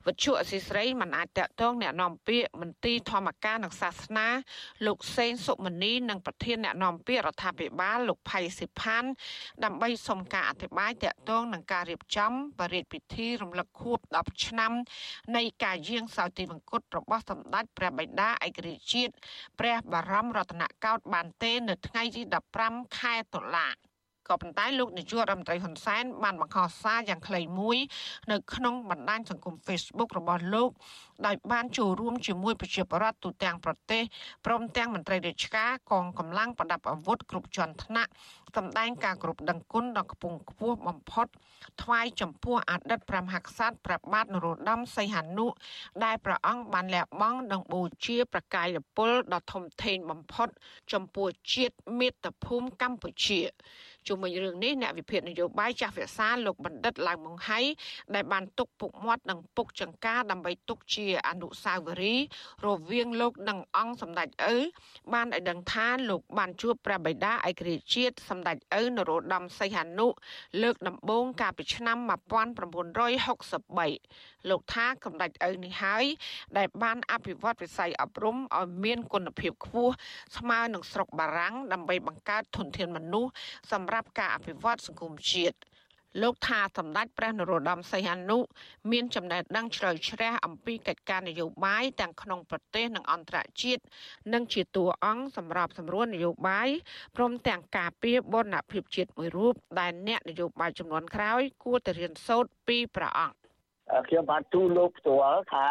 [0.08, 4.28] វិទ្យុអសីស្រីមិនអាចតកតងแนะនាំពាក្យមន្ទីរធម្មការនិងសាសនា
[4.86, 9.04] លោកសេងសុមនីនិងប្រធានแนะនាំពាក្យរដ្ឋាភិបាលលោកផៃសិផាន
[9.64, 14.72] ដើម្បីសុំការអធិប្បាយតកតងនឹងការរៀបចំបរិយាពិធីរំលឹកខួប10ឆ្នាំ
[15.36, 19.14] នៃការយាងសោយទីវង្គតរបស់សម្ដេចព្រះបិតាឯករាជ្យជាតិ
[19.60, 22.22] ព្រះបរមរតនកោដ្ឋបានទេនៅថ្ងៃទី
[22.60, 23.70] 15ខែតុលា
[24.31, 27.79] ក៏ប៉ុន្តែលោកនាយករដ្ឋមន្ត្រីហ៊ុនសែនបានបង្ហោះសារយ៉ាងខ្លីមួយ
[28.31, 30.71] នៅក្នុងបណ្ដាញសង្គម Facebook របស់លោក
[31.27, 34.03] ដោយបានចូលរួមជាមួយប្រជាពលរដ្ឋទូទាំងប្រទេស
[34.47, 38.11] ព្រមទាំងមន្ត្រីរាជការកងកម្លាំងប្រដាប់អាវុធគ្រប់ជាន់ថ្នាក់
[38.57, 41.27] សម្ដែងការគោរពដឹងគុណដល់ខ្ពង់ខ្ពស់បំផុត
[41.83, 45.47] ថ្វាយចំពោះអតីតព្រះមហាក្សត្រព្រះបាទនរោត្តមសីហនុ
[46.05, 50.49] ដែលព្រះអង្គបានលះបង់និងបូជាប្រកាយពលដ៏ធំធេងបំផុត
[50.93, 53.41] ចំពោះជាតិមាតុភូមិកម្ពុជា
[54.09, 57.61] ជុំវិញរឿងនេះអ្នកវិភាគនយោបាយចាស់វិសាលោកបណ្ឌិតឡៅម៉ុងហៃ
[58.15, 62.27] ដែលបានទុកពុកមាត់និងពុកចង្ការដើម្បីទុកជាអនុស្សាវរីយ៍
[62.67, 64.57] រវាងលោកនិងអង្គសម្ដេចឪ
[65.13, 70.07] បានឲ្យដឹងថាលោកបានជួបព្រះបិតាឯករាជ្យជាតិសម្ដេចឪនរោត្តមសីហនុ
[70.63, 72.09] លើកដំបូងកាលពីឆ្នាំ1963
[74.51, 76.05] លោកថាសម្ដេចឪនេះហើយ
[76.59, 79.93] ដែលបានអភិវឌ្ឍវិស័យអប់រំឲ្យមានគុណភាពខ្ពស់
[80.37, 83.31] ស្មើនឹងស្រុកបារាំងដើម្បីបង្កើតធនធានមនុស្ស
[83.73, 85.57] សម្រាប់ការអភិវឌ្ឍសង្គមជាតិ
[86.23, 88.39] លោកថាសម្ដេចព្រះនរោត្តមសីហនុ
[88.91, 93.83] មានចំណេះដឹងជ្រៅជ្រះអំពីកិច្ចការនយោបាយទាំងក្នុងប្រទេសនិងអន្តរជាតិ
[94.33, 96.69] និងជាតួអង្គសម្រាប់សម្រួលនយោបាយ
[97.17, 103.37] ព្រមទាំងការពារបនភាពជាតិមួយរូបដែលអ្នកនយោបាយចំនួនក្រោយគួរតែរៀនសូត្រពីព្រះអង្គ
[104.09, 105.69] ខ្ញុំបានទូលលោកផ្ទាល់ថា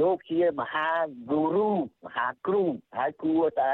[0.00, 0.88] លោកជាមហា
[1.30, 1.70] គូរូ
[2.04, 2.62] មហាគ្រូ
[2.98, 3.72] ហើយគួរតែ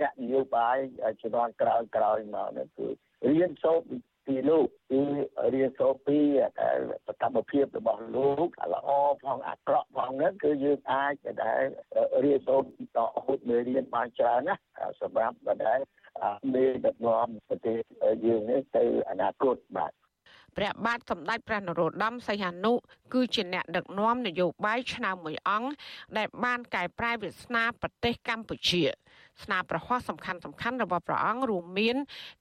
[0.00, 0.76] អ្នកនយោបាយ
[1.22, 2.88] ជំនាន់ក្រោយក្រោយមកនោះគឺ
[3.30, 3.88] រៀនសូត្រ
[4.26, 5.00] ពីលោកគឺ
[5.54, 6.18] រៀនសូត្រពី
[7.06, 8.90] សកម្មភាពរបស់លោកល្អ
[9.24, 11.62] ផងអាក្រក់ផងហ្នឹងគឺយើងអាចដែល
[12.24, 14.56] រៀនសូត្រតហូតមេរៀនបានច្រើនណា
[15.00, 15.80] សម្រាប់ដែល
[16.54, 17.78] មេដឹកនាំប្រទេស
[18.24, 19.92] យើងនេះទៅអនាគតបាទ
[20.56, 22.72] ព្រះបាទសម្ដេចព្រះនរោត្តមសីហនុ
[23.14, 25.70] គឺជាអ្នកដឹកនាំនយោបាយឆ្នើមមួយអង្គ
[26.16, 28.82] ដែលបានកែប្រែវាសនាប្រទេសកម្ពុជា
[29.42, 31.96] ស្នាប្រហោះសំខាន់សំខាន់របស់ព្រះអង្គរួមមាន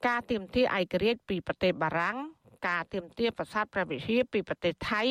[0.08, 2.18] ការទាមទារឯករាជ្យពីប្រទេសបារាំង
[2.68, 5.02] ការទៀមទាប្រាសាទព្រះវិហារពីប្រទេសថៃ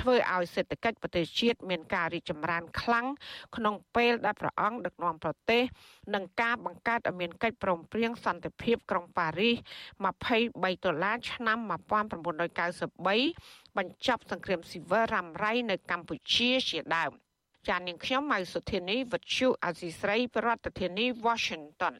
[0.00, 3.06] ធ្វើឲ្យសេដ្ឋកិច្ចប្រទេសជាតិមានការរីកចម្រើនខ្លាំង
[3.56, 5.62] ក្នុងពេលដែលព្រះអង្គដឹកនាំប្រទេស
[6.14, 9.54] និងការបង្កើតឲ្យមានកិច្ចព្រមព្រៀងសន្តិភាពក្រុងប៉ារីស
[10.18, 17.12] 23ដុល្លារឆ្នាំ1993បញ្ចប់សង្គ្រាមស៊ីវិលរ៉ាំរ៉ៃនៅកម្ពុជាជាដើម
[17.66, 20.48] ចាននាងខ្ញុំម៉ៅសុធានីវັດឈូអាស៊ីស្រីប្រ
[20.80, 21.94] ធានាធិបតី Washington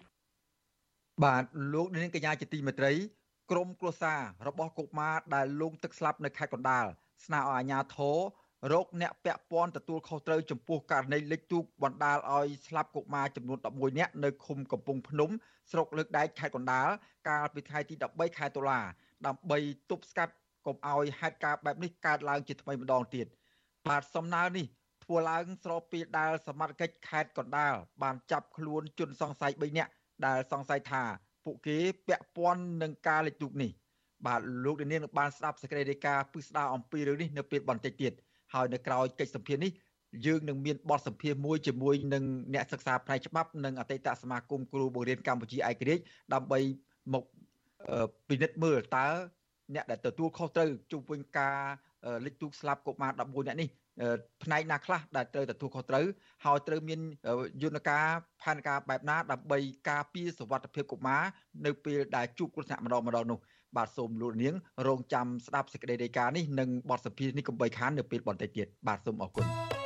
[1.24, 2.92] បាទលោកនាងកញ្ញាជាទីមេត្រី
[3.50, 6.86] ក្រមគ្រួសាររបស់កុមារដែលលងទឹកស្លាប់នៅខេត្តកណ្ដាល
[7.24, 8.18] ស្នើឲ្យអាជ្ញាធរ
[8.72, 15.30] រោគអ្នកពាក់ព័ន្ធទទួលខុសត្រូវចំពោះករណីលិចទូកបណ្ដាលឲ្យស្លាប់កុមារចំនួន11នាក់នៅឃុំកំពង់ភ្នំ
[15.70, 16.88] ស្រុកលើកដែកខេត្តកណ្ដាល
[17.28, 18.80] កាលពីថ្ងៃទី13ខែតុលា
[19.26, 19.58] ដើម្បី
[19.90, 20.34] ទប់ស្កាត់
[20.66, 23.26] កុំឲ្យហេតុការណ៍បែបនេះកើតឡើងជាថ្មីម្ដងទៀត
[23.88, 24.66] បាទសំណើនេះ
[25.08, 29.90] ធ្វើឡើងស្របពេលដែលសមត្ថកិច្ចខេត្តកណ្ដាលបានចាប់ខ្លួនជនសង្ស័យ3នាក់
[30.26, 31.02] ដែលសង្ស័យថា
[31.44, 33.70] ពួកគេពាក់ព័ន្ធនឹងការលិចទូកនេះ
[34.26, 38.12] បាទលោកនាងនឹងបានស្ដាប់សេចក្តីរាយការណ៍ពិស្ដារអំពីរឿងនេះនៅពេលបន្តិចទៀត
[38.54, 39.72] ហើយនៅក្រៅកិច្ចសម្ភារនេះ
[40.26, 46.02] យើងនឹងមានបទសម្ភាសន៍មួយជាមួយនឹងអ្នកសិក្សាផ្នែកច្បាប់និងអតីតសមាគមគ្រូបង្រៀនកម្ពុជាឯករាជ្យ
[46.34, 46.58] ដើម្បី
[47.14, 47.24] មក
[48.28, 49.06] ពិនិត្យមើលតើ
[49.74, 51.56] អ្នកដែលទទួលខុសត្រូវជុំវិញការ
[52.26, 53.68] លិចទូកស្លាប់កុមារ11នាក់នេះ
[54.44, 56.04] ផ្នែកណាខ្លះដែលត្រូវទទួលខុសត្រូវ
[56.44, 57.00] ហើយត្រូវមាន
[57.62, 58.04] យន្តការ
[58.42, 59.58] ផែនការបែបណាដើម្បី
[59.90, 61.22] ការពារសុវត្ថិភាពកុមារ
[61.66, 63.38] នៅពេលដែលជួបគ្រោះថ្នាក់ម្ដងម្ដងនោះ
[63.76, 64.54] បាទសូមលោកនាង
[64.86, 69.77] រងចាំស្ដាប់សេចក្តីរាយការណ៍នេះនិងបទសម្ភាសន៍នេះកុំបីខាននៅពេលបន្តិចទៀតបាទសូមអរគុណ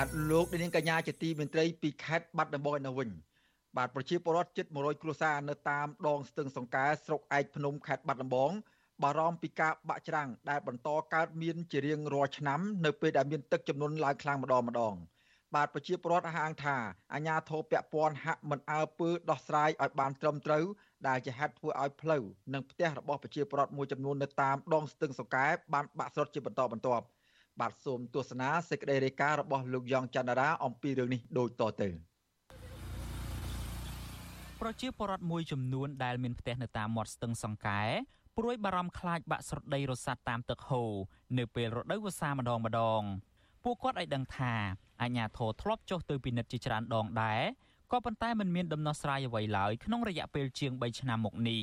[0.00, 3.08] បាទលោកនាងកញ្ញាជាទីមេត្រីពីខេត្តបាត់ដំបងនៅវិញ
[3.76, 8.50] បាទប្រជាពលរដ្ឋជិត100គ្រួសារនៅតាមដងស្ទឹងសង្កែស្រុកឯកភ្នំខេត្តបាត់ដំបង
[9.02, 14.94] បារម្ភពីការបាក់ច្រាំងដែលបន្តកើតមានជារៀងរាល់ឆ្នាំនៅពេលដែលមានទឹកចំនួនឡើងខ្លាំងម្ដងម្ដង
[15.54, 16.76] បាទប្រជាពលរដ្ឋអះអាងថា
[17.14, 20.64] អាញាធរពពាន់ហាក់មិនអើពើដោះស្រាយឲ្យបានត្រឹមត្រូវ
[21.08, 22.22] ដែលជាហេតុធ្វើឲ្យផ្លូវ
[22.54, 27.06] និងផ្ទះរបស់ប្រជាពលរដ្ឋមួយចំនួននៅតាមដងស្ទឹងសង្កែបានបាក់ស្រុតជាបន្តបន្ទាប់
[27.60, 31.88] បាទសូមទស្សនាសេចក្តីរាយការណ៍របស់លោកយ៉ងច័ន្ទរាអំពីរឿងនេះដូចតទៅ
[34.60, 37.82] ប្រជាពលរដ្ឋមួយចំនួនដែលមានផ្ទះនៅតាមមាត់ស្ទឹងសង្កែ
[38.36, 40.92] ព្រួយបារម្ភខ្លាចបាក់ស្រដីរសាត់តាមទឹកហូរ
[41.38, 43.02] នៅពេលរដូវវស្សាម្ដងម្ដង
[43.64, 44.54] ពួកគាត់ឲ្យដឹងថា
[45.02, 47.40] អាជ្ញាធរធ្លាប់ចុះទៅពិនិត្យជាច្រើនដងដែរ
[47.92, 51.60] ក៏ប៉ុន្តែมันមានដំណោះស្រាយអ្វីឡើយក្នុងរយៈពេលជាង3ឆ្នាំមកនេះ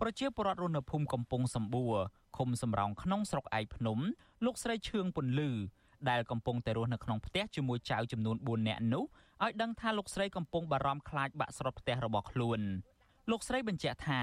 [0.00, 1.94] ប្រជាពលរដ្ឋរស់នៅភូមិកំពង់សម្បួរ
[2.36, 3.98] ឃុំសំរោងក្នុងស្រុកឯកភ្នំ
[4.44, 5.50] លោកស្រីឈឿងពន្លឺ
[6.10, 9.04] ដែលកំពុងតែរស់នៅក្នុងផ្ទះជាមួយចៅចំនួន4នាក់នោះ
[9.44, 12.60] ឲ្យដឹងថាលោកស្រីកំពុងបារម្ភខ្លាចបាក់ស្រុតផ្ទះរបស់ខ្លួន
[13.30, 14.20] លោកស្រីបញ្ជាក់ថា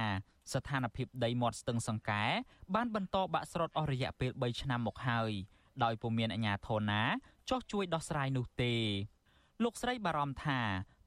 [0.53, 2.23] ស្ថានភាពដីមាត់ស្ទឹងសង្កែ
[2.75, 5.32] បានបន្តបាក់ស្រុតអស់រយៈពេល3ឆ្នាំមកហើយ
[5.84, 7.01] ដោយពុំមានអាជ្ញាធរណា
[7.49, 8.73] ចោះជួយដោះស្រាយនោះទេ
[9.63, 10.60] លោកស្រីបារម្ភថា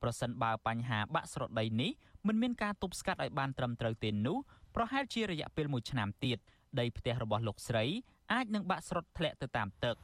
[0.02, 1.90] ប្រសិនបើបញ្ហាបាក់ស្រុតដីនេះ
[2.26, 4.38] មិនមានការទប់ស្កាត់ឲ្យបានត្រឹមត្រូវទេនោះ
[4.76, 6.38] ប្រហែលជារយៈពេល1ឆ្នាំទៀត
[6.78, 7.84] ដីផ្ទះរបស់លោកស្រី
[8.32, 9.96] អាចនឹងបាក់ស្រុតធ្លាក់ទៅតាមទឹក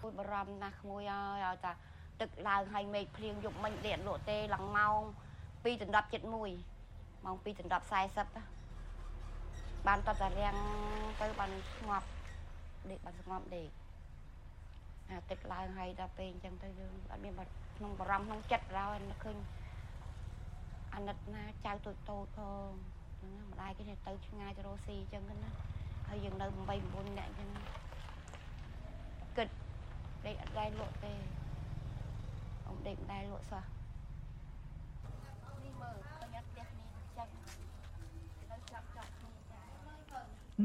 [0.00, 1.72] ពួយបារម្ភណាស់ក្មួយហើយឲ្យថា
[2.20, 5.00] ទឹកឡើងហើយមេឃភ្លៀងយប់មិញដេកលក់ទេឡើងម៉ោង
[5.42, 10.56] 2ដណ្ដប់71ម៉ោង2ដណ្ដប់40បានតតែរាំង
[11.20, 12.08] ទៅបានស្ងប់
[12.90, 13.68] ដេកបានស្ងប់ដេក
[15.10, 17.32] អាទឹកឡើងហើយដល់ពេលអញ្ចឹងទៅយើងអត់មាន
[17.76, 19.36] ក្នុងបារម្ភក្នុងចិត្តឡើយឃើញ
[20.94, 22.70] អាណិតណាចៅតូចតូចផង
[23.34, 25.50] ណាម្ដាយគេទៅឆ្ងាយទៅរស់ស៊ីអញ្ចឹងណា
[26.08, 27.48] ហើយយើងនៅ8 9នាក់អញ្ចឹង
[29.36, 29.48] គិត
[30.26, 31.12] ដេកអត់ដែរលក់ទេ
[32.66, 33.64] អ៊ំដេកមិនដែរលក់សោះ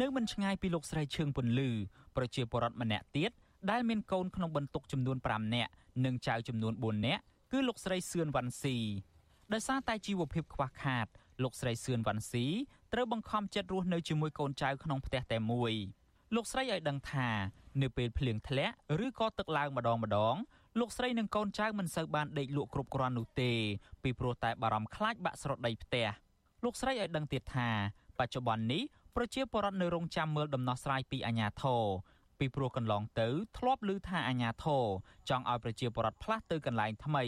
[0.02, 1.70] នៅមិនឆ្ងាយពីលោកស្រីឈឿងពន្លឺ
[2.16, 3.32] ប្រជាពលរដ្ឋម្នាក់ទៀត
[3.72, 5.72] ដែលមានកូនក្នុងបន្ទុកចំនួន5នាក់
[6.06, 8.76] និងចៅចំនួន4នាក់គឺលោកស្រីសឿនវ៉ាន់ស៊ី
[9.54, 11.08] ដោយសារតែជីវភាពខ្វះខាត
[11.44, 12.46] លោកស្រីសឿនវ៉ាន់ស៊ី
[12.94, 15.74] ត្រូវបង្ខំចិត្តរស់នៅជាមួយកូនចៅក្នុងផ្ទះតែមួយ
[16.36, 17.30] លោកស្រីឲ្យដឹងថា
[17.82, 20.36] នៅពេលភ្លៀងធ្លាក់ឬក៏ទឹកឡើងម្ដងម្ដង
[20.80, 23.52] លោកស្រីនិងកូនចៅមិនសូវបានដេកលក់គ្រប់គ្រាន់នោះទេ
[24.04, 26.08] ពីព្រោះតែបារម្ភខ្លាចបាក់ស្រដីផ្ទះ
[26.64, 27.70] លោកស្រីឲ្យដឹងទៀតថា
[28.20, 28.84] បច្ចុប្បន្ននេះ
[29.16, 31.84] ប្រជាពលរដ្ឋនៅរងចាំមើលដំណោះស្រាយពីអាជ្ញាធរ
[32.40, 34.84] ពីព្រោះកន្លងទៅធ្លាប់ឮថាអាជ្ញាធរ
[35.30, 37.24] ចង់ឲ្យប្រជាពលរដ្ឋផ្លាស់ទៅកន្លែងថ្មី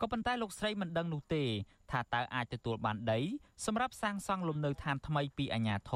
[0.00, 1.44] ក៏ប៉ុន្តែលោកស្រីមិនដឹងនោះទេ
[1.90, 3.20] ថាតើអាចទទួលបានដី
[3.66, 5.92] សម្រាប់សាងសង់លំនៅឋានថ្មីពីអាជ្ញាធ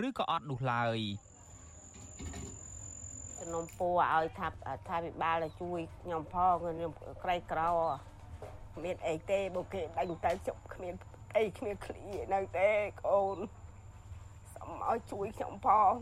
[0.00, 0.98] រឬក៏អត់នោះឡើយ
[3.38, 4.48] សំណុំពូឲ្យថា
[4.88, 6.92] ថាវិបាលជួយខ្ញុំផងខ្ញុំ
[7.24, 7.60] ក្រីក្រ
[8.84, 10.94] មានអីទេបើគេដេញទៅជប់គ្មាន
[11.36, 12.02] អីគ្មានឃ្លី
[12.34, 12.68] នៅទេ
[13.06, 13.38] កូន
[14.54, 15.92] សុំឲ្យជួយខ្ញុំផង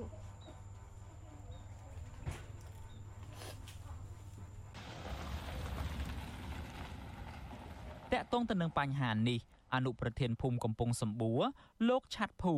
[8.22, 9.40] កតងទៅនឹងបញ្ហានេះ
[9.74, 11.42] អនុប្រធានភូមិកំពង់សម្បួរ
[11.88, 12.54] លោកឆាត់ភូ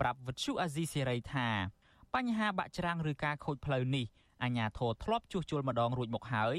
[0.00, 1.48] ប្រាប់វិទ្យុអាស៊ីសេរីថា
[2.14, 4.06] បញ្ហាបាក់ច្រាំងឬការខូចផ្លូវនេះ
[4.42, 6.56] អាជ្ញាធរធ្លាប់ជួសជុលម្ដងរួចមកហើយ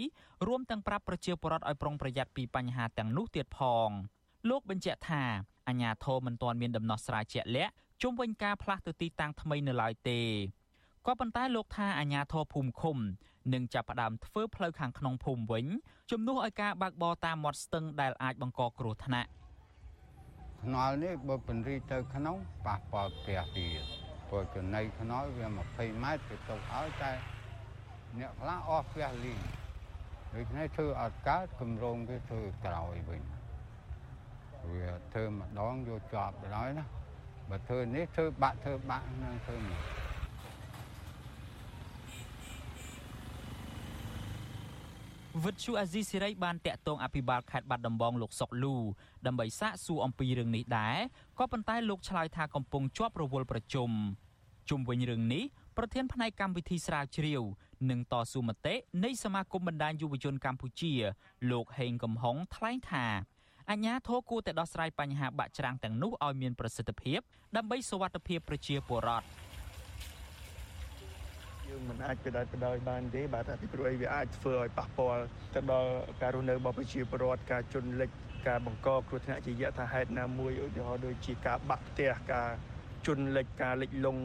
[0.48, 3.90] រួមទាំងប្រាប់ប្រជាពលរដ្ឋឲ្យប្រុងប្រយ័ត្នពីបញ្ហាទាំងនោះទៀតផង
[4.50, 5.24] លោកបញ្ជាក់ថា
[5.68, 10.22] អាជ្ញាធរមិនទាន់មានដំណោះស្រាយជាក់លាក់ជុំវិញការផ្លាស់ទៅទីតាំងថ្មីនៅឡើយទេ
[11.06, 12.98] ក៏ប៉ុន្តែលោកថាអាជ្ញាធរភូមិឃុំ
[13.54, 15.66] នឹងចាប់ផ្ដើមធ្វើផ្លូវខាងក្នុងភូមិវិញ
[16.12, 19.30] ជំនួសឲ្យការបើកបរតាមមាត់ស្ទឹងដែលអាចបង្កគ្រោះថ្នាក់
[20.64, 23.84] ថ្នល់នេះបើពន្រីទៅក្នុងប៉ះពាល់ផ្ទះទៀត
[24.30, 27.12] ព្រោះចំណៃថ្នល់វា20ម៉ែត្រទៅទុកឲ្យតែ
[28.20, 29.40] អ្នកខ្លះអស់ផ្ទះលីង
[30.36, 33.22] ដូច្នេះធ្វើអត់កើតគម្រោងវាធ្វើក្រោយវិញ
[34.74, 36.86] វាធ្វើម្ដងយកជាប់ដល់ណា
[37.50, 39.72] បើធ្វើនេះធ្វើបាក់ធ្វើបាក់នឹងធ្វើម
[45.44, 48.76] វិទ្យុអាស៊ីសេរីបានតាក់ទងអភិបាលខេត្តបាត់ដំបងលោកសុកលូ
[49.26, 50.98] ដើម្បីសាកសួរអំពីរឿងនេះដែរ
[51.40, 53.90] ក៏ប៉ុន្តែលោកឆ្លើយថាកំពុងជាប់រវល់ប្រជុំ
[54.70, 55.44] ជុំវិញរឿងនេះ
[55.78, 57.42] ប្រធានផ្នែកកម្មវិធីស្រាវជ្រាវ
[57.90, 60.94] និងតស៊ូមតិនៃសមាគមបណ្ដាញយុវជនកម្ពុជា
[61.52, 63.06] លោកហេងកំហុងថ្លែងថា
[63.72, 67.20] អញ្ញាធរគួរតែដោះស្រាយបញ្ហាបាក់ច្រាំងទាំងនោះឲ្យមានប្រសិទ្ធភាព
[67.56, 69.45] ដើម្បីសុវត្ថិភាពប្រជាពលរដ្ឋ
[71.76, 75.24] យើងមិនអាចបដិបដោយបានទេបាទពីព្រោះអីវាអាចធ្វើឲ្យប៉ះពាល់
[75.56, 78.10] ទៅដល់ការរស់នៅរបស់ប្រជាពលរដ្ឋការជន់លិច
[78.48, 82.50] ការបង្កគ្រោះថ្នាក់ជាយថាហេតុណាមួយឧទាហរណ៍ដូចជាការបាក់ផ្ទះការ
[83.06, 84.22] ជន់លិចការលិចលង់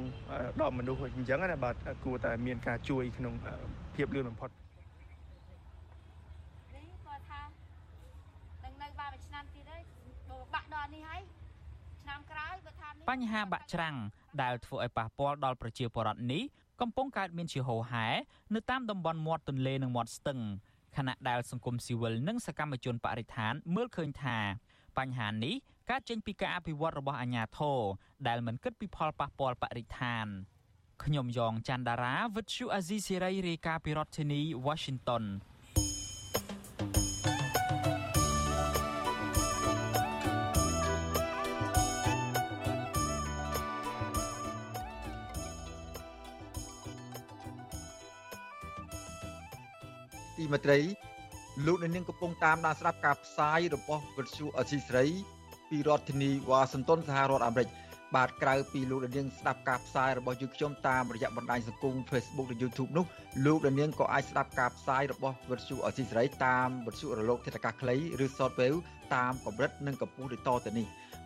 [0.61, 3.35] ដល់មនុស្សអញ្ចឹងណាបាទគួរតែមានការជួយក្នុង
[3.95, 4.51] ភាពលឿនបំផុត
[13.11, 13.97] បញ្ហាបាក់ច្រាំង
[14.43, 16.43] ដែលធ្វើឲ្យប៉ះពាល់ដល់ប្រជាពលរដ្ឋនេះ
[16.81, 18.07] កំពុងកើតមានជាហូរហែ
[18.55, 20.41] នៅតាមតំបន់មាត់ទន្លេនិងមាត់ស្ទឹង
[20.97, 24.39] ខណៈដែលសង្គមស៊ីវិលនិងសកម្មជនបរិស្ថានមើលឃើញថា
[24.99, 25.55] បញ្ហានេះ
[25.91, 27.81] កើតចេញពីការអភិវឌ្ឍរបស់អាជ្ញាធរ
[28.29, 30.27] ដែលមិនគិតពីផលប៉ះពាល់បរិស្ថាន
[31.05, 35.25] ខ្ញុំយ៉ងច័ន្ទដារាវិទ្យុអាស៊ីសេរីរាយការណ៍ពីរដ្ឋធានី Washington
[50.53, 50.79] មេត្រី
[51.67, 55.05] លោកអ្នកនាងកំពុងតាមដានស្ដាប់ការផ្សាយរបស់វិទ្យុអសីស្រី
[55.71, 57.69] ពីរដ្ឋធានីវ៉ាស៊ីនតោនសហរដ្ឋអាមេរិក
[58.15, 63.07] បាទក្រៅពីលោកអ្នកនាងស្ដាប់ការផ្សាយរបស់យើងខ្ញុំតាមរយៈបណ្ដាញសង្គម Facebook និង YouTube នោះ
[63.47, 68.79] លោកអ្នកនាងក៏អាចស្ដាប់ការផ្សាយរបស់វិទ្យុអសីស្រីតាមវិទ្យុរលកធាតុអាកាសខ្លីឬ Shortwave
[69.15, 70.87] តាមកម្រិតនិងកម្ពស់ដូចតទៅនេះ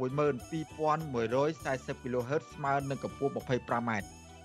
[0.00, 3.90] 12140 kHz ស្មើនឹងកម្ពស់ 25m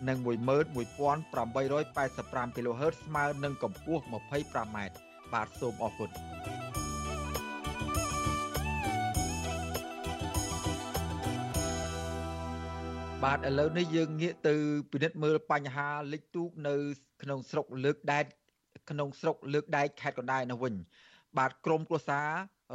[0.07, 4.77] និង11885 kHz ស្មើនឹងកម្ពស់ 25m
[5.33, 6.09] បាទសូមអរគុណ
[13.23, 14.55] បាទឥឡូវនេះយើងងាកទៅ
[14.91, 16.75] ពិនិត្យមើលបញ្ហាលិចទូកនៅ
[17.21, 18.25] ក្នុងស្រុកលើកដែក
[18.89, 20.73] ក្នុងស្រុកលើកដែកខេត្តកណ្ដាលនោះវិញ
[21.37, 22.27] បាទក្រមគ្រួសារ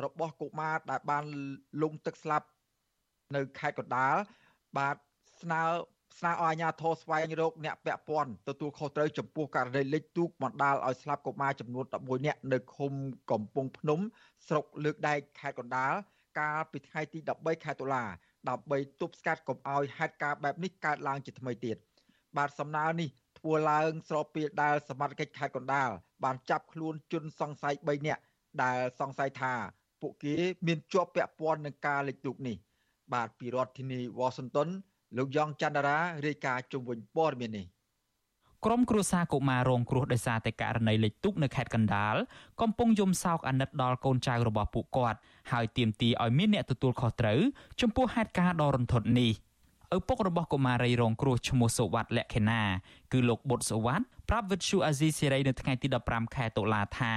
[0.04, 1.24] របស់កុមារដែលបាន
[1.82, 2.46] លង់ទឹកស្លាប់
[3.34, 4.16] នៅខេត្តកណ្ដាល
[4.76, 4.96] បាទ
[5.42, 5.62] ស្នើ
[6.18, 12.92] ស្នើឲ្យអាជ្ញាធរស្វែងរកអ្នកពាក់ព័ន្ធទទួលខុសត្រូវចំពោះករណីលិចទូកបណ្ដាលឲ្យស្លាប់កុមារចំនួន11នាក់នៅឃុំ
[13.30, 13.98] កំពង់ភ្នំ
[14.46, 15.92] ស្រុកលើកដែកខេត្តកណ្ដាល
[16.38, 18.04] កាលពីថ្ងៃទី13ខែតុលា
[18.48, 21.76] ដើម្បីទប់ស្កាត់កុំឲ្យហេតុការណ៍បែបនេះកើតឡើងជាថ្មីទៀត
[22.36, 23.08] បាទសំណើនេះ
[23.38, 25.90] ធ្វើឡើងស្របពេលដែលសមត្ថកិច្ចខេត្តកណ្ដាល
[26.24, 28.22] បានចាប់ខ្លួនជនសង្ស័យ3នាក់
[28.62, 29.52] ដែលសង្ស័យថា
[30.00, 30.34] ពួកគេ
[30.66, 32.56] មានជាប់ពាក់ព័ន្ធនឹងការលិចទូកនេះ
[33.14, 34.68] បាទពីរដ្ឋធានីវ៉ាស៊ីនតោន
[35.16, 37.66] លោកយ៉ងច័ន្ទរារាយការណ៍ជុំវិញព័ត៌មាននេះ
[38.64, 42.14] ក្រុមគ្រួសារកុមាររងគ្រោះដោយសារតែករណីលិចទូកនៅខេត្តកណ្ដាល
[42.60, 45.18] កំពុងយំសោកអាណិតដល់កូនចៅរបស់ពួកគាត់
[45.52, 47.40] ហើយទាមទារឲ្យមានអ្នកទទួលខុសត្រូវ
[47.80, 49.32] ចំពោះហេតុការណ៍ដ៏រន្ធត់នេះ
[49.96, 52.62] ឪពុករបស់កុមារីរងគ្រោះឈ្មោះសុវត្ថិលក្ខិណា
[53.12, 57.14] គឺលោកបុតសុវត្ថិប្រាប់វិទ្យុអាស៊ីសេរីនៅថ្ងៃទី15ខែតុលាថា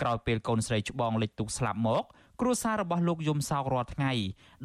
[0.00, 2.04] ក្រោយពេលកូនស្រីច្បងលិចទូកស្លាប់មក
[2.40, 4.12] គ្រួសាររបស់លោកយំសោករាល់ថ្ងៃ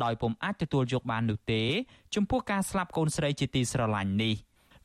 [0.04, 1.64] ដោយពុំអាចទទួលយកបាននោះទេ
[2.16, 4.36] ចំពោះការស្លាប់កូនស្រីជាទីស្រឡាញ់នេះ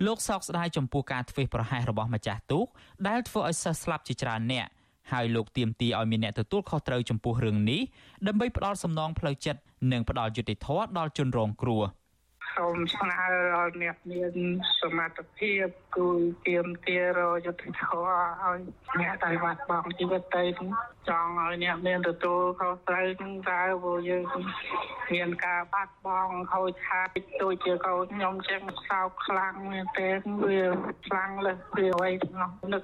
[0.07, 2.67] លោកសោកស្ដាយចំពោះការធ្វេសប្រហែសរបស់ម្ចាស់ទូក
[3.09, 4.67] ដែលធ្វើឲ្យសិស្សស្លាប់ជាច្រើនអ្នក
[5.13, 7.81] ហើយលោកទៀមទីឲ្យមានអ្នកទទួលខុសត្រូវចំពោះរឿងនេះ
[8.27, 9.61] ដើម្បីផ្ដល់សំណងផ្លូវចិត្ត
[9.93, 11.83] និងផ្ដល់យុត្តិធម៌ដល់ជនរងគ្រោះ។
[12.57, 13.23] សូមស្នើ
[13.57, 14.35] ឲ្យអ្នកមាន
[14.81, 16.09] សមត្ថភាពគូ
[16.47, 18.09] ទៀមទារយុទ្ធធរ
[18.43, 18.61] ឲ្យ
[19.01, 20.45] អ្នកដែលបាត់បង់ជីវិតទៅ
[21.09, 24.25] ចង់ឲ្យអ្នកមានទទួលខុសត្រូវនឹងតើព្រោះយើង
[25.13, 27.09] មានការបាត់បង់ខូចខាត
[27.43, 30.63] ដូចជាកូនខ្ញុំចឹងសោកខ្លាំងមែនទែនវា
[31.07, 32.83] ខ្លាំងលើសពីអ្វីទាំងអស់នឹក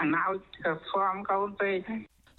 [0.00, 0.36] អណោច
[0.86, 1.78] ស្គាំកូនពេក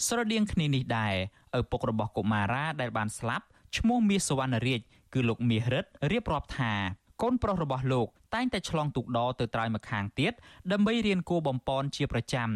[0.07, 1.15] ស្រដៀងគ្នានេះដែរ
[1.59, 3.45] ឪពុករបស់កុមារាដែលបានស្លាប់
[3.77, 4.81] ឈ្មោះមាសសវណ្ណរាជ
[5.13, 6.73] គឺលោកមាសរិទ្ធរៀបរាប់ថា
[7.21, 10.33] កូនប្រុសរបស់លោកតែងតែឆ្លងទូកដទៅត្រើយម្ខាងទៀត
[10.71, 12.49] ដើម្បីរៀនគួរបំពន់ជាប្រចាំ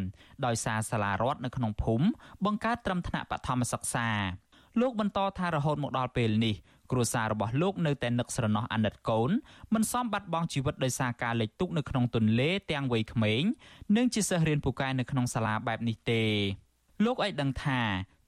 [0.45, 2.05] ដោយសារសាលារដ្ឋនៅក្នុងភូមិ
[2.45, 4.09] បង្កើតត្រឹមថ្នាក់បឋមសិក្សា
[4.81, 6.55] លោកបន្តថារហូតមកដល់ពេលនេះ
[6.91, 9.31] គ្រួសាររបស់លោកនៅតែនឹកស្រណោះអាណិតកូន
[9.73, 13.43] មិនសមបាត់បង់ជីវិតដោយសារការលិចទុកនៅក្នុងទន្លេទាំងវ័យក្មេង
[13.95, 16.23] និងជាសិស្សរៀនពូកែនៅក្នុងសាលាបែបនេះទេ
[17.05, 17.81] លោកឲ្យដឹងថា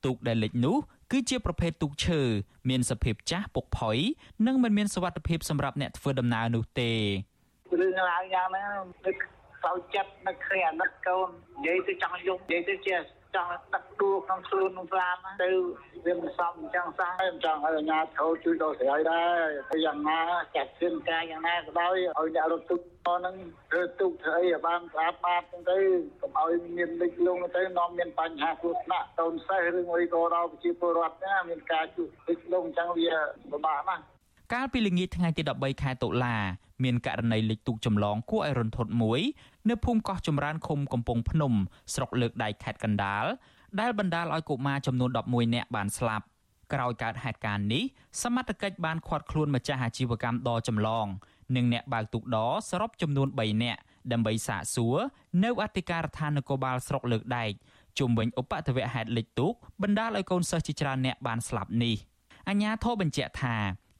[0.05, 0.77] ទូកដែលលិចនោះ
[1.11, 2.21] គឺជាប្រភេទទូកឈើ
[2.69, 3.97] មានសភាពចាស់ពុកផុយ
[4.47, 6.91] និងមិនមានសុវត្ថិភាពសម្រាប់អ្នកធ្វើដំណើរនោះទេ
[7.79, 8.69] រឿងឡើងយ៉ាងហ្នឹង
[9.05, 9.15] នឹក
[9.63, 12.95] សោកចិត្តនឹកឃើញអាណិតកូននិយាយទៅចង់យំនិយាយទៅជា
[13.37, 15.49] ចង់ដឹកដួលក្នុងខ្លួនក្នុងស្លាមទៅ
[16.05, 20.19] វាមិនសមអញ្ចឹងសោះហើយចង់ឲ្យអាជ្ញាធរជួយដល់ស្រីដែរទៅយ៉ាងណា
[20.55, 23.35] ចាត់ជឿនការយ៉ាងណាក៏ដោយឲ្យអ្នករត់ទុកហ្នឹង
[23.71, 25.77] ធ្វើទុកធ្វើអីឲ្យបានស្អាតបាតហ្នឹងទៅ
[26.21, 33.09] កុំឲ្យមានលិចលង់ទៅនាំមានបញ្ហាគ្រោះថ្នាក់តូនសេះឬមួយក៏ដល់ប្រជាពលរដ្ឋណាមានការជួសលិចលង់អញ្ចឹងវា
[33.51, 34.03] ពិបាកណាស់
[34.53, 36.35] កាលពីល្ងាចថ្ងៃទី13ខែតុលា
[36.83, 39.21] មានករណីលិចទូកចម្លងគួរឲ្យរន្ធត់មួយ
[39.69, 41.53] នៅភូមិកោះចម្រើនឃុំកំពង់ភ្នំ
[41.93, 43.25] ស្រុកលើកដៃខេត្តកណ្ដាល
[43.79, 46.25] ដែលបណ្ដាលឲ្យកុមារចំនួន11នាក់បានស្លាប់
[46.73, 47.83] ក្រោយកើតហេតុការណ៍នេះ
[48.21, 51.07] សមត្ថកិច្ចបានឃាត់ខ្លួនម្ចាស់អាជីវកម្មដចម្លង
[51.55, 52.37] និងអ្នកបើកទូកដ
[52.69, 53.79] សរុបចំនួន3នាក់
[54.11, 54.97] ដើម្បីសាកសួរ
[55.43, 57.51] នៅអធិការដ្ឋាននគរបាលស្រុកលើកដែក
[57.99, 61.95] ជុំវិញឧបទ្ទវហេតុលិចទូកបណ្ដាលឲ្យកូនសិស្សជាច្រើនអ្នកបានស្លាប់នេះ
[62.49, 63.55] អញ្ញាធិបបញ្ជាក់ថា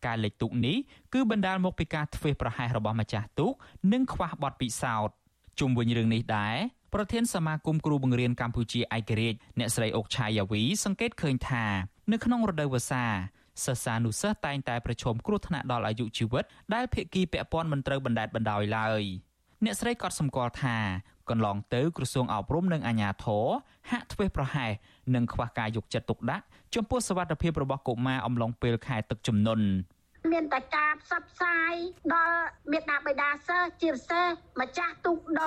[0.05, 0.77] ការលិចទូកនេះ
[1.13, 3.53] គឺបណ្ដាលមកពីការធ្វេសប្រហែសរបស់ម្ចាស់ទូក
[3.93, 5.15] និងខ្វះបទពិសោធន៍
[5.59, 6.55] ជុំវិញរឿងនេះដែរ
[6.93, 11.65] ប្រធានសមាគមគ្រូបង្រៀនកម្ពុជាឯករាជ្យអ្នកស្រីអុកឆាយាវីសង្កេតឃើញថា
[12.11, 13.05] នៅក្នុងរដូវវស្សា
[13.65, 16.43] សិស្សានុសិស្សតែងតែប្រឈមគ្រោះថ្នាក់ដល់អាយុជីវិត
[16.73, 19.01] ដែលភាគីពាក់ព័ន្ធមិនត្រូវបណ្តែតបណ្តោយឡើយ
[19.63, 20.77] អ្នកស្រីក៏សម្គាល់ថា
[21.29, 23.45] កន្លងទៅក្រសួងអប់រំនិងអាជ្ញាធរ
[23.91, 24.71] ហាក់ធ្វេសប្រហែស
[25.15, 29.65] និងខ្វះការយកចិត្តទុកដាក់ចំពោះសវត្ថិភាពរបស់កុមារអំឡុងពេលខែទឹកជំនន់
[30.33, 31.73] មានតែការផ្សព្វផ្សាយ
[32.13, 32.39] ដល់
[32.71, 34.27] មេដាបេដាសិស្សជាពិសេស
[34.59, 35.41] ម្ចាស់ទូកដ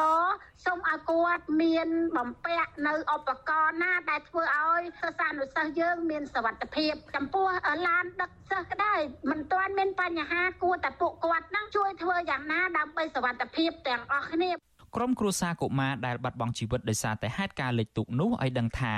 [0.65, 7.47] សូមឲ្យគាត់មានបំពាក់នៅឧបករណ៍ណាដែលធ្វើឲ្យសិស្សានុសិស្សយើងមានសុវត្ថិភាពចំពោះ
[7.87, 14.51] ឡានដឹកសិស្សក៏ដោយមិនទាន់មានបញ្ហាគួរតែពួកគាត់នឹងជួយធ្វើយ៉ាងណាដើម្បីសុវត្ថិភាពទាំងអស់គ្នា
[14.97, 18.97] ក្រុមគ្រួសារកុមារដែលបាត់បង់ជីវិតដោយសារតែហេតុការណ៍លិចទូកនោះឲ្យដឹងថា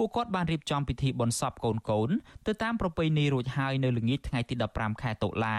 [0.06, 2.10] ួកគាត់បានរៀបចំពិធីបុណ្យសពកូនកូន
[2.46, 5.58] ទៅតាមប្រពៃណីរួចហើយនៅល្ងាចថ្ងៃទី15ខែតុលា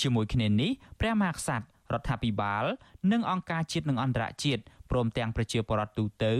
[0.00, 2.64] ជាមួយគ្នានេះព្រះមហាក្សត្ររដ្ឋាភិបាល
[3.12, 6.34] និងអង្គការជាតិនិងអន្តរជាតិព្រមទាំងប្រជាពលរដ្ឋទូទៅ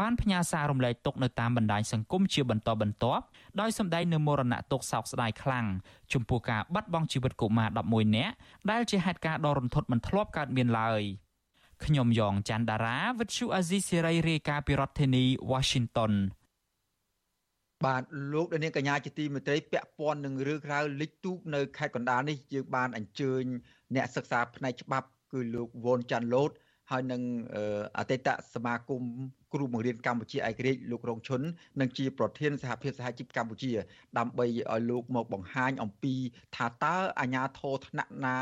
[0.00, 3.24] បានផ្ញើសាររំលែកទុកនៅតាមបណ្ដាញសង្គមជាបន្តបន្ទាប់
[3.60, 5.66] ដោយសម្ដែងនូវមរណទុក្ខសោកស្ដាយខ្លាំង
[6.12, 8.34] ចំពោះការបាត់បង់ជីវិតកុមារ11នាក់
[8.70, 11.02] ដែលជាហេតុការណ៍ដ៏រន្ធត់មិនធ្លាប់កើតមានឡើយ
[11.84, 16.12] ខ្ញុំយ៉ងច័ន្ទដារាវិទ្យុអាស៊ីសេរីរាយការណ៍ពីរដ្ឋធានី Washington
[17.84, 23.42] បាទលោកដានាងកញ្ញាជាទីមេត្រីពាក់ព័ន្ធនឹងរឿងក្រៅលិចទូកនៅខេត្តកណ្ដាលនេះយើងបានអញ្ជើញ
[23.94, 26.50] អ្នកសិក្សាផ្នែកច្បាប់គឺលោកវ៉ុនចាន់ឡូត
[26.90, 27.22] ហើយនឹង
[27.98, 29.02] អតីតសមាគម
[29.52, 31.40] គ្រូបង្រៀនកម្ពុជាឯករាជ្យលោករងឈុន
[31.80, 33.72] និងជាប្រធានសហភាពសហជីពកម្ពុជា
[34.18, 36.14] ដើម្បីឲ្យលោកមកបង្ហាញអំពី
[36.56, 38.36] ថាតើអាញាធរថ្នាក់ណា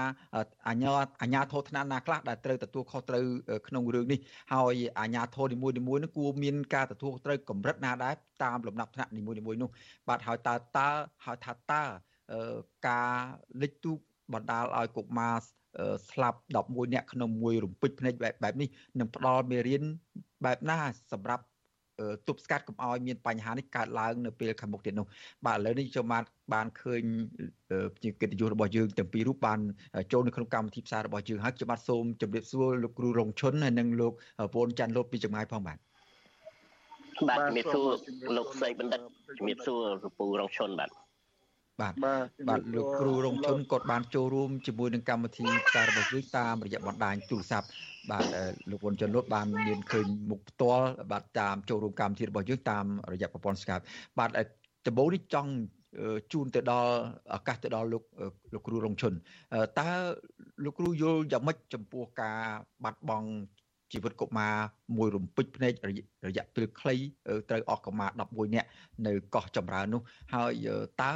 [0.68, 0.90] អាញា
[1.22, 3.24] អាញាធរថ្នាក់ណាខ្លះដែលត្រូវទទួលខុសត្រូវ
[3.68, 4.20] ក្នុងរឿងនេះ
[4.52, 9.70] ហើយអាញាធរនីមួយៗនោះគួរមានការទទួលត្រូវកម្រិតណាដែរតាមលំដាប់ថ្នាក់នីមួយៗនោះ
[10.08, 10.88] បាទហើយតើតើ
[11.24, 11.82] ហើយថាតើ
[12.88, 13.12] ការ
[13.62, 13.98] លិចទូក
[14.34, 15.34] បណ្ដាលឲ្យកុមារ
[16.10, 19.82] ស្លាប់11នាក់ក្នុងមួយរំពេចភ្នែកបែបនេះនឹងផ្ដល់មេរៀន
[20.44, 20.78] បែបណា
[21.12, 21.44] សម្រាប់
[22.28, 25.06] ទប់ស្កាត់កុំឲ្យមានបញ្ហានេះកើតឡើងនៅពេលខាងមុខទៀតនោះ
[25.46, 27.02] បាទឥឡូវនេះខ្ញុំបានបានឃើញ
[28.02, 29.58] ជាកិត្តិយសរបស់យើងទាំងពីររូបបាន
[30.12, 34.12] ចូលនៅក្នុងកម្មវិធីផ្សាយរបស់យើងហើយខ្ញុំបាទសូមជម្រាបសួរលោកគ្រូរងឈុនហើយនិងលោក
[34.54, 35.78] ពូនច័ន្ទលូតពីចម្ងាយផងបាទ
[37.28, 37.88] បាទជំរាបសួរ
[38.36, 39.00] លោកស្រីបណ្ឌិត
[39.38, 40.90] ជំរាបសួរលោកពូរងឈុនបាទ
[41.80, 41.94] បាទ
[42.48, 47.68] បាទលោកគ្រូរងជុនគាត់បានចូលរួមជាមួយនឹងកម្មវិធីផ្សាយរបស់យើងតាមរយៈបណ្ដាញទូរស័ព្ទ
[48.10, 48.24] បាទ
[48.70, 53.84] លោកវុនចន្ទលុតបានមានឃើញមុខផ្ទាល់បាទតាមចូលរួមកម្មវិធីរបស់យើងតាមរយៈប្រព័ន្ធ Skype
[54.18, 54.30] បាទ
[54.86, 55.50] ដំបូងនេះចង់
[56.32, 56.92] ជូនទៅដល់
[57.34, 58.04] ឱកាសទៅដល់លោក
[58.54, 59.12] លោកគ្រូរងឈុន
[59.78, 59.88] តើ
[60.64, 62.38] លោកគ្រូយល់យ៉ាងម៉េចចំពោះការ
[62.84, 63.28] បាត់បង់
[63.92, 64.54] ជីវិតកុមារ
[64.96, 65.72] មួយរំពេចភ្នែក
[66.28, 66.94] រយៈពេលខ្លី
[67.48, 68.68] ត្រូវអស់កុមារ11នាក់
[69.06, 70.02] នៅកោះចម្រើននោះ
[70.34, 70.68] ហើយ
[71.02, 71.12] តើ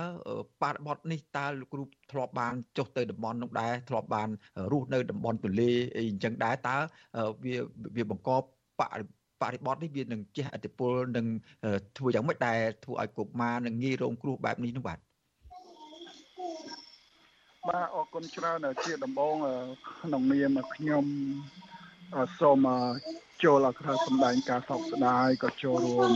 [0.63, 4.29] បាតុបត់នេះតើលោកគ្រូធ្លាប់បានចុះទៅតំបន់នោះដែរធ្លាប់បាន
[4.73, 6.77] រស់នៅតំបន់ទន្លេអីអញ្ចឹងដែរតើ
[7.45, 7.57] វា
[7.97, 8.43] វាបង្កប
[8.81, 11.27] បរិបទនេះវានឹងជះឥទ្ធិពលនឹង
[11.97, 14.99] ធ្វើយ៉ាងម៉េចដែលធ្វើឲ្យកុមារនឹងងាយរងគ្រោះបែបនេះនោះបាទ
[17.69, 19.35] បាទអរគុណច្រើនជាដំបង
[20.03, 21.05] ក្នុងនាមខ្ញុំ
[22.41, 22.67] សូម
[23.45, 26.11] ចូលអក្សរសម្ដែងការសោកស្ដាយក៏ចូលរួម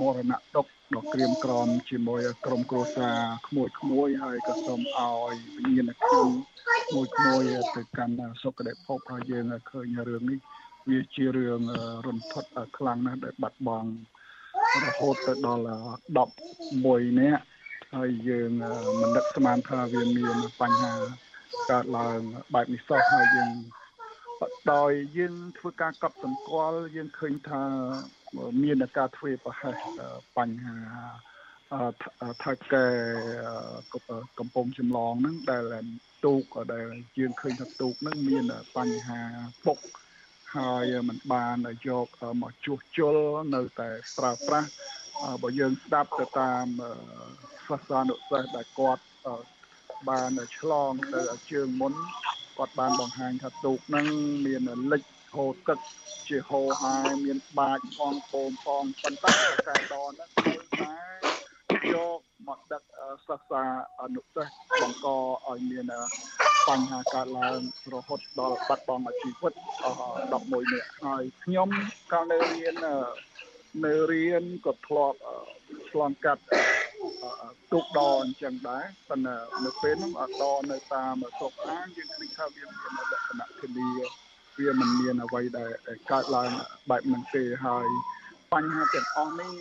[0.00, 3.18] មរណទុក្ខដ៏ក្រៀមក្រំជាមួយក្រុមគ្រួសារ
[3.48, 6.34] ក្មួយក្មួយហើយក៏សូមឲ្យវិញ្ញាណក្ខន្ធ
[6.94, 7.44] មួយក្មួយ
[7.76, 10.38] ទៅកាន់សុគតិភពហើយយើងឃើញរឿងនេះ
[10.90, 11.62] វាជារឿង
[12.06, 13.90] រន្ធត់ខ្លាំងណាស់ដែលបាត់បង់
[14.84, 15.62] រហូតទៅដល់
[16.40, 17.42] 11នាក់
[17.94, 18.50] ហើយយើង
[19.00, 20.94] មិននឹកស្មានថាវាមានបញ្ហា
[21.70, 22.20] កើតឡើង
[22.54, 23.52] បែបនេះសោះហើយយើង
[24.72, 27.62] ដោយយើងធ្វើការកត់សម្គាល់យើងឃើញថា
[28.62, 29.76] មានការធ្វើប្រហែស
[30.36, 30.76] បញ្ហា
[32.42, 32.86] ថាកែ
[34.38, 35.64] កំពុងចម្លងហ្នឹងដែល
[36.24, 36.86] ទូកដែល
[37.18, 38.44] យើងឃើញថាទូកហ្នឹងមាន
[38.76, 39.20] បញ្ហា
[39.64, 39.78] ពុក
[40.56, 41.56] ហើយมันបាន
[41.88, 42.08] យក
[42.42, 43.16] មកជួសជុល
[43.54, 44.68] នៅតែប្រើប្រាស់
[45.42, 46.66] បើយើងស្ដាប់ទៅតាម
[47.68, 49.02] សាសនានុសិស្សដែលគាត់
[50.08, 51.20] បានឆ្លងទៅ
[51.50, 51.94] ជើងមុន
[52.58, 54.06] គាត់បានបង្ហាញថាទូកហ្នឹង
[54.46, 55.02] មានលិច
[55.36, 55.78] ហូរទឹក
[56.28, 59.34] ជាហូរហើយមានបាច់ផងពងផងប៉ុន្តែ
[59.66, 60.92] តែដនហ្នឹងគឺតែ
[61.94, 62.82] យកមកដឹក
[63.28, 63.64] សិក្សា
[64.00, 65.06] អនុសិស្សបង្ក
[65.48, 65.92] ឲ្យមាន
[66.68, 67.60] បញ្ហាកើតឡើង
[67.94, 69.52] រហូតដល់បាត់បង់ជីវិត
[70.12, 71.68] 11នាក់ហើយខ្ញុំ
[72.12, 72.74] កាលនៅរៀន
[73.84, 75.18] នៅរៀនក៏ធ្លាប់
[75.90, 76.42] ឆ្លងកាត់
[77.72, 83.88] ទុកដអញ្ចឹងដែរប៉ុន្តែនៅពេលហ្នឹងអត់ដនៅតាមស្រុកអាងយើងឃើញថាវាមានលក្ខណៈធានា
[84.58, 85.70] វាមិនមានអ្វីដែល
[86.10, 86.50] កើតឡើង
[86.90, 87.86] បែបហ្នឹងទេហើយ
[88.52, 89.52] បញ្ហាទាំងអស់នេះ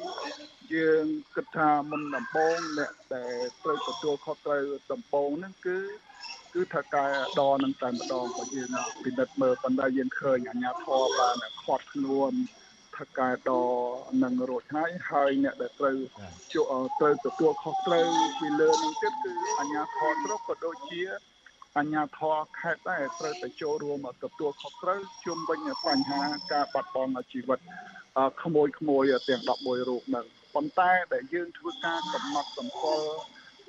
[0.74, 1.06] យើង
[1.36, 5.78] គិតថាមុនដំបូងអ្នកដែលត្រូវទទួលខុសត្រូវដំបូងហ្នឹងគឺ
[6.54, 7.06] គឺថាកែ
[7.40, 8.70] ដនឹងតែម្ដងបើយើង
[9.04, 12.34] ពិនិត្យមើលប៉ុន្តែយើងឃើញអាញាធរបានខាត់ខ្លួន
[12.98, 13.52] ថកែដ
[14.24, 15.98] នឹងរួចហើយហើយអ្នកដែលត្រូវ
[17.00, 18.08] ត្រូវទទួលខុសត្រូវ
[18.40, 21.02] ពីលើនឹងទៀតគឺអញ្ញាធរស្រុកក៏ដូចជា
[21.78, 26.22] អញ្ញាធរខេត្តដែរត្រូវតែចូលរួមទទួលខុសត្រូវជុំវិញបញ្ហា
[26.52, 27.60] ការបាត់បង់ជីវិត
[28.44, 30.26] ក្មួយក្មួយទាំង11រូបហ្នឹង
[30.56, 33.10] ប៉ុន្តែដែលយើងធ្វើការកំណត់សម្គាល់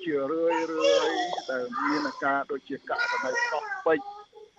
[0.03, 1.11] ជារឿយរឿយ
[1.51, 4.16] ដែលមានការដូចជាករណីកោះពេជ្រ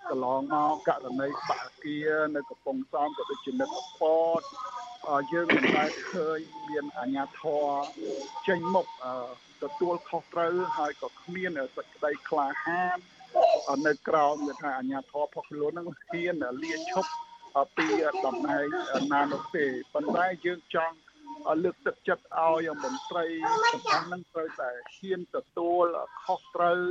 [0.09, 1.99] កន្លងមកករណីបាគា
[2.35, 4.01] នៅកំពង់សោមក៏ដូចជានៅកព
[4.39, 4.41] ត
[5.31, 6.39] យើងមិនដែលឃើញ
[6.69, 7.65] មានអាជ្ញាធរ
[8.47, 8.87] ចេញមុខ
[9.63, 12.97] ទទួលខុសត្រូវហើយក៏គ្មានសេចក្តីក្លាហាន
[13.87, 17.09] នៅក្រោមគេថាអាជ្ញាធរផុសខ្លួននឹងហ៊ានលាឈប់
[17.77, 17.87] ពី
[18.25, 18.65] តំណែង
[19.13, 20.95] ណានោះទេប៉ុន្តែយើងចង់
[21.63, 23.25] លើកទឹកចិត្តឲ្យមន្ត្រី
[23.71, 25.85] ទាំងអស់ហ្នឹងត្រូវតែហ៊ានទទួល
[26.23, 26.81] ខុសត្រូវ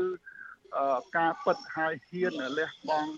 [1.16, 3.12] ការពិតហើយហ៊ានលះបង់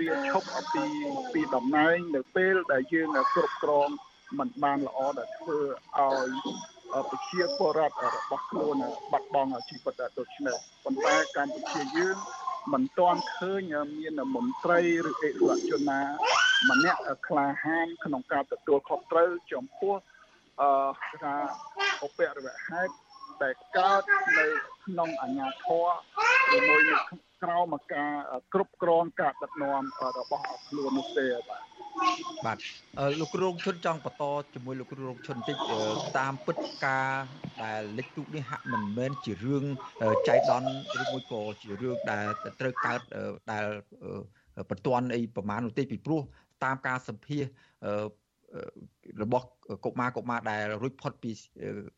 [0.00, 0.84] លាឈប់ពី
[1.32, 3.88] ពីតំណែងនៅពេលដែលយើងគ្រប់គ្រង
[4.38, 5.58] มันបានល្អដែលធ្វើ
[5.98, 6.28] ឲ្យ
[7.10, 8.76] ប្រជាពលរដ្ឋរបស់ខ្លួន
[9.12, 12.16] បាត់បង់ជីវិតដូចនេះប៉ុន្តែកម្ពុជាយើង
[12.72, 16.00] មិនទាន់ឃើញមានមន្ត្រីឬអិសរាជជនណា
[16.70, 19.94] ម្នាក់ក្លាហានក្នុងការទទួលខុសត្រូវចំពោះ
[20.60, 20.70] អឺ
[21.22, 21.34] ថា
[22.06, 22.92] ឧបរិវហេតុ
[23.42, 24.02] ដែលកើត
[24.38, 24.46] នៅ
[24.84, 25.86] ក្នុងអាជ្ញាធរ
[26.52, 27.00] ជាមួយនឹង
[27.42, 28.12] ក្រោមការ
[28.54, 29.82] គ្រប់គ្រងការដឹកនាំ
[30.18, 31.62] របស់ខ្លួននោះទេបាទ
[32.46, 32.58] បាទ
[33.20, 34.24] លោកគ្រូរងឈុនចង់បន្ត
[34.54, 35.56] ជាមួយលោកគ្រូរងឈុនបន្តិច
[36.18, 37.10] តាមពិតការ
[37.64, 39.64] ដែលលិចទូកនេះហាក់មិនមែនជារឿង
[40.28, 40.70] ចៃដន្យ
[41.00, 42.26] ឬមួយក៏ជារឿងដែល
[42.60, 43.00] ត្រូវកើត
[43.52, 43.64] ដែល
[44.70, 46.20] បន្ទាន់អីប្រមាណនោះទេពីព្រោះ
[46.64, 47.44] តាមការសម្ភាស
[49.22, 49.46] របស់
[49.84, 51.30] កុមារកុមារដែលរួចផុតពី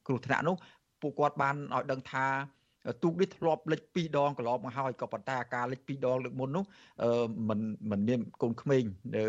[0.07, 0.57] គ្រោះថ្នាក់នោះ
[1.03, 2.27] ពួកគាត់បានឲ្យដឹងថា
[3.03, 6.65] ទូកនេះធ្លាប់លិច2ដងកន្លងមកហើយក៏ប៉ុន្តែការលិច2ដងលើកមុននោះ
[7.49, 8.83] មិនមិនមានកូនក្មេង
[9.17, 9.25] នៅ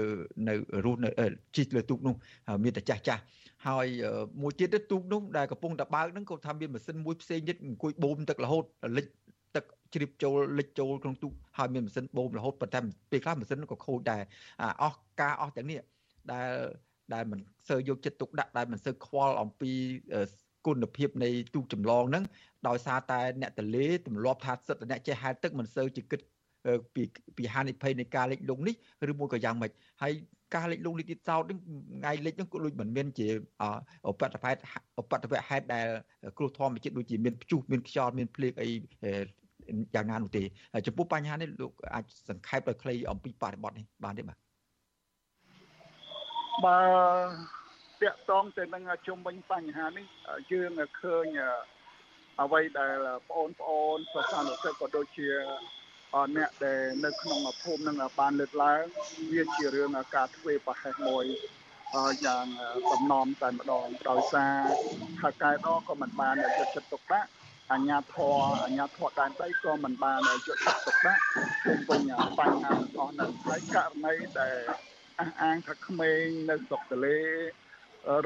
[0.48, 0.54] នៅ
[0.86, 1.10] រស់នៅ
[1.56, 2.16] ជីកលើទូកនោះ
[2.64, 3.22] មានតែចាស់ចាស់
[3.68, 3.88] ហើយ
[4.42, 8.64] មួយទៀតទៅទូកនោះដែលកំពុងតែបើកហ្នឹងគាត់ថាមានម៉ាស៊ីនមួយផ្សេងទៀតអង្គុយបូមទឹករហូត
[8.98, 9.06] លិច
[9.56, 12.80] ទឹកជ្រាបចូលលិចចូលក្នុងទូកហើយមានម៉ាស៊ីនបូមរហូតប៉ុន្តែ
[13.12, 14.22] ពេលខ្លះម៉ាស៊ីនក៏ខូចដែរ
[14.82, 15.80] អស់ការអស់ទាំងនេះ
[16.32, 16.50] ដែល
[17.14, 17.40] ដែលមិន
[17.70, 19.72] សូវយកចិត្តទុកដាក់ដែលមិនសូវខ្វល់អំពី
[20.68, 22.24] គុណភាពនៃទូកចម្លងហ្នឹង
[22.68, 26.20] ដោយសារតែអ្នកតលេទម្លាប់ថាសិទ្ធិអ្នកចេះហែលទឹកមិនសូវជាគិត
[26.96, 27.04] ពី
[27.38, 28.76] ពីហានិភ័យនៃការលិចលង់នេះ
[29.12, 30.14] ឬមួយក៏យ៉ាងម៉េចហើយ
[30.56, 33.28] ការលិចលង់នេះទៀតសោតនេះថ្ងៃលិចហ្នឹងក៏ដូចមិនមានជា
[34.10, 34.56] ឧបតភេទ
[35.02, 35.88] ឧបតវហេតុដែល
[36.38, 38.70] គ្រោះធម្មជាតិដូចជាមានព្យុះមានខ្យល់មានភ្លៀងអី
[39.96, 40.44] យ៉ាងណានោះទេ
[40.88, 44.38] ចំពោះបញ្ហានេះលោកអាចសង្ខេបដោយខ្លីអំពីបរិបទនេះបានទេបាទ
[46.66, 46.78] បើ
[48.02, 50.06] តាក់តងទៅនឹងជុំវិញបញ្ហានេះ
[50.52, 50.72] យើង
[51.02, 51.26] ឃើញ
[52.42, 52.96] អ្វីដែល
[53.32, 55.30] បងប្អូនសាសនាសិស្សក៏ដូចជា
[56.38, 58.82] អ្នកដែលនៅក្នុងភូមិនឹងបានលើកឡើង
[59.34, 61.26] វាជារឿងការធ្វើប្រហែសមួយ
[62.26, 62.46] យ៉ាង
[62.92, 64.56] សំណំតែម្ដងដោយសារ
[65.22, 67.30] ថាកែដក៏មិនបានយកចិត្តទុកដាក់
[67.74, 71.24] អញ្ញាធរអញ្ញាធរដែនដីក៏មិនបានយកចិត្តទុកដាក់
[71.66, 74.58] ជុំវិញបញ្ហាទាំងអស់នោះហើយករណីដែល
[75.20, 77.20] អះអាងថាក្មេងនៅស្រុកទលេ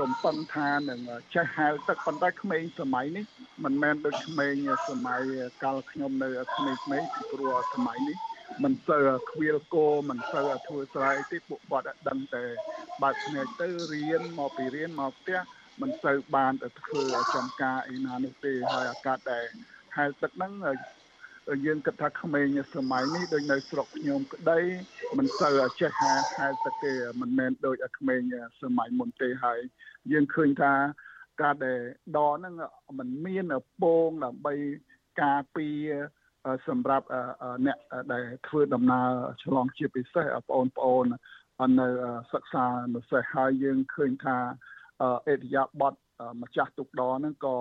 [0.01, 0.99] រំពឹងថានឹង
[1.33, 3.25] ចេះហែលទឹកប៉ុន្តែក្មេងសម័យនេះ
[3.63, 4.53] មិនមែនដូចក្មេង
[4.89, 5.21] សម័យ
[5.63, 6.79] កាលខ្ញុំនៅក្មេងៗ
[7.13, 8.17] ពីព្រោះសម័យនេះ
[8.63, 12.45] មិនសូវខ្វៀលគោមិនសូវធ្វើស្រែទេពួកគាត់ដឹងតែ
[13.03, 15.39] បើកភ្នែកទៅរៀនមកពីរៀនមកផ្ទះ
[15.81, 17.05] មិនសូវបានទៅធ្វើ
[17.35, 19.45] ចំការអីណានោះទេហើយអាកាសដែល
[19.95, 20.53] ហែលទឹកហ្នឹង
[21.65, 24.59] យើងគិតថាក្មេងសម័យនេះដូចនៅស្រុកខ្ញុំក្តី
[25.17, 26.91] មិនសូវចេះហែហែទឹកទេ
[27.21, 28.21] មិនមែនដូចក្មេង
[28.61, 29.59] សម័យមុនទេហើយ
[30.11, 30.73] យើងឃើញថា
[31.41, 31.81] ការដែល
[32.17, 32.53] ដហ្នឹង
[32.97, 33.45] มันមាន
[33.81, 34.55] ពងដើម្បី
[35.21, 35.89] ការពារ
[36.67, 37.05] សម្រាប់
[37.65, 37.77] អ្នក
[38.13, 39.09] ដែលធ្វើដំណើរ
[39.43, 41.05] ឆ្លងជាពិសេសបងប្អូន
[41.79, 41.87] នៅ
[42.33, 42.65] សិក្សា
[42.95, 44.37] នៅសេះហើយយើងឃើញថា
[45.27, 45.93] អេរិយាបថ
[46.41, 47.57] ម្ចាស់ទុកដហ្នឹងក៏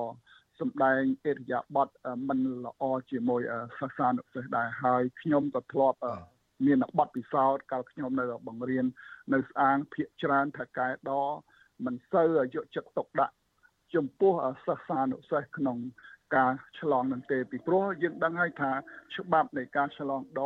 [0.62, 1.88] សម្ដែងអេរិយាបថ
[2.28, 3.42] មិនល្អជាមួយ
[3.78, 5.98] សិស្សានុសិស្សដែរហើយខ្ញុំក៏ធ្លាប់
[6.66, 8.84] មានបទពិសោធន៍កាលខ្ញុំនៅបង្រៀន
[9.34, 11.12] នៅស្អាងភាកច្រើនថាកែដ
[11.84, 13.34] មិនសូវយកចិត្តទុកដាក់
[13.94, 14.32] ចំពោះ
[14.66, 15.78] សិស្សានុសិស្សក្នុង
[16.36, 18.72] ការឆ្លងនឹងទេពីព្រោះយើងដឹងហើយថា
[19.16, 20.42] ច្បាប់នៃការឆ្លងដ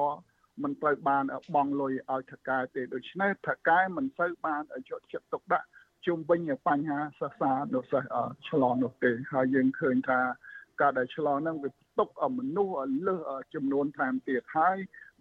[0.63, 5.66] មិនត្រូវបានបង់លុយឲ្យថកែទេដូច្នេះថកែមិនសូវបានយកចិត្តទុកដាក់
[6.07, 8.09] ជុំវិញបញ្ហាសិក្សានៅសិស្ស
[8.49, 10.21] ឆ្លងនោះទេហើយយើងឃើញថា
[10.81, 12.75] ការដែលឆ្លងហ្នឹងវាទុកមនុស្ស
[13.07, 13.21] លើស
[13.55, 14.77] ចំនួនថែមទៀតហើយ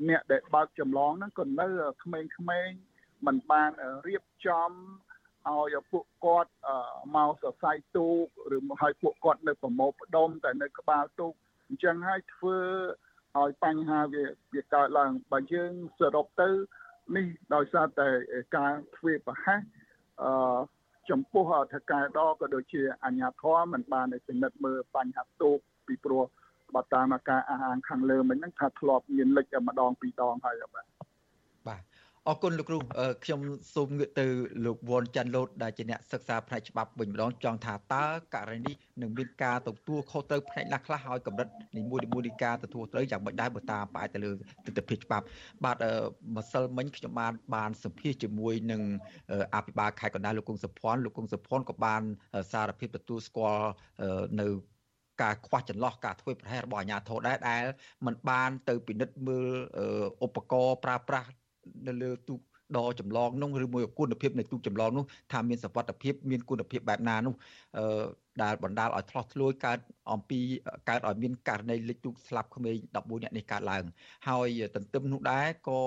[0.09, 1.67] អ្នកដែលបើកចម្លងហ្នឹងក៏នៅ
[2.03, 2.77] ក្មេងៗ
[3.25, 3.71] มันបាន
[4.07, 4.71] រៀបចំ
[5.49, 6.51] ឲ្យពួកគាត់
[7.15, 8.25] មកសរសៃទូក
[8.55, 11.33] ឬមកឲ្យពួកគាត់នៅប្រមូលផ្ដុំតែនៅក្បាលទូក
[11.67, 12.57] អញ្ចឹងហើយធ្វើ
[13.39, 14.23] ឲ្យបញ្ហាវា
[14.53, 16.49] វាកើតឡើងបើយើងសរុបទៅ
[17.15, 17.25] នេះ
[17.55, 18.09] ដោយសារតែ
[18.57, 19.59] ការធ្វើប្រហែស
[20.23, 20.31] អឺ
[21.09, 21.43] ចំពោះ
[21.73, 26.23] ថកែដក៏ដូចជាអញ្ញាធមមិនបានពិនិត្យមើលបញ្ហាទូកពីព្រោះ
[26.75, 30.94] បើតាមការអះអាងខាងលើមិញហ្នឹងថាធ្លាប់មានលេចម្ដងពីរដងហើយបាទបាទ
[32.29, 32.77] អរគុណលោកគ្រូ
[33.23, 33.39] ខ្ញុំ
[33.75, 34.25] សូមងាកទៅ
[34.65, 38.05] លោកវ៉ុនចាន់លូតដែលជាអ្នកសិក្សាផ្នែកច្បាប់វិញម្ដងចង់ថាតើ
[38.35, 41.47] ករណីនេះនឹងមានការទទួលខុសត្រូវផ្នែកណាខ្លះឲ្យកម្រិត
[41.77, 44.31] នីមួយៗនៃការទទួលត្រូវយ៉ាងម៉េចដែរបើតាមផ្អែកទៅលើ
[44.65, 45.25] ទស្សនវិជ្ជាច្បាប់
[45.63, 45.77] បាទ
[46.35, 48.81] ម្សិលមិញខ្ញុំបានបានសម្ភាសជាមួយនឹង
[49.55, 52.01] អភិបាលខេត្តកណ្ដាលលោកគង់សុភ័ណ្ឌលោកគង់សុភ័ណ្ឌក៏បាន
[52.51, 53.67] សារភាពទទួលស្គាល់
[54.41, 54.47] នៅ
[55.21, 57.63] ការខ្វះចន្លោះការធ្វើប្រហែសរបស់អាជ្ញាធរដែរដែល
[58.05, 59.47] มันបានទៅពិនិត្យមើល
[60.25, 61.29] ឧបករណ៍ប្រើប្រាស់
[61.87, 62.41] នៅលើទូក
[62.77, 67.33] ដចម្លងនោះឬមួយគុណភាពនៃទូកចម្លងនោះថាមានសវត្ថភាពមានគុណភាពបែបណានោះ
[67.77, 68.03] អឺ
[68.43, 69.79] ដែលបណ្ដាលឲ្យឆ្លោះឆ្លួយកើត
[70.11, 70.39] អំពី
[70.89, 73.83] កើតឲ្យមានករណីលិចទូកស្លាប់ក្មេង14នាក់នេះកើតឡើង
[74.27, 75.79] ហើយទន្ទឹមនោះដែរក៏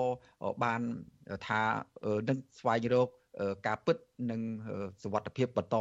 [0.63, 0.81] បាន
[1.47, 1.61] ថា
[2.29, 3.09] នឹងស្វែងរក
[3.67, 3.97] ការពិត
[4.31, 4.41] និង
[5.03, 5.75] សវត្ថភាពបន្ត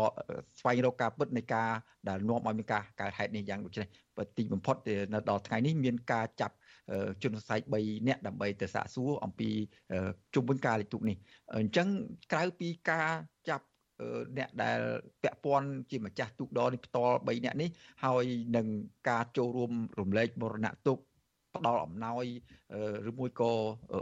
[0.60, 1.70] ស្វែងរកការពិតនៃការ
[2.08, 3.88] ដែលនាំឲ្យមានការកើតហេតុនេះយ៉ាងដូចនេះ
[4.36, 4.76] ទីបំផុត
[5.12, 6.54] នៅដល់ថ្ងៃនេះមានការចាប់
[7.22, 9.50] ជនសង្ស័យ3នាក់ដើម្បីទៅសាកសួរអំពី
[10.34, 11.16] ជុំវិញការលេខទូកនេះ
[11.54, 11.88] អញ្ចឹង
[12.32, 13.08] ក្រៅពីការ
[13.48, 13.66] ចាប់
[14.38, 14.78] អ្នកដែល
[15.22, 17.68] ពាក់ព័ន្ធជាម្ចាស់ទូកដនេះផ្ទាល់3នាក់នេះ
[18.04, 18.24] ហើយ
[18.56, 18.66] នឹង
[19.08, 20.98] ការចូលរួមរំលែកមរណៈទុក
[21.56, 22.24] ផ្ដល់អំណោយ
[23.10, 23.52] ឬមួយក៏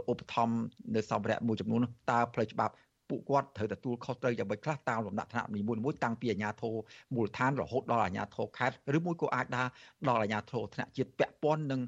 [0.09, 0.57] ឧបត្ថម្ភ
[0.95, 1.81] នៅសម្ភារៈមួយចំនួន
[2.11, 2.73] តើផ្លូវច្បាប់
[3.09, 6.75] ពួកគាត់ត្រូវទទួលខុសត្រូវយ៉ាងម៉េចខ្លះតាមលំដាប់ថ្នាក់នីមួយៗតាំងពីអាជ្ញាធរ
[7.15, 9.69] មូលដ្ឋានរហូតដល់អាជ្ញាធរខេត្តឬមួយក៏អាចដល់
[10.07, 11.81] ដល់អាជ្ញាធរថ្នាក់ជាតិពាក់ព័ន្ធនឹង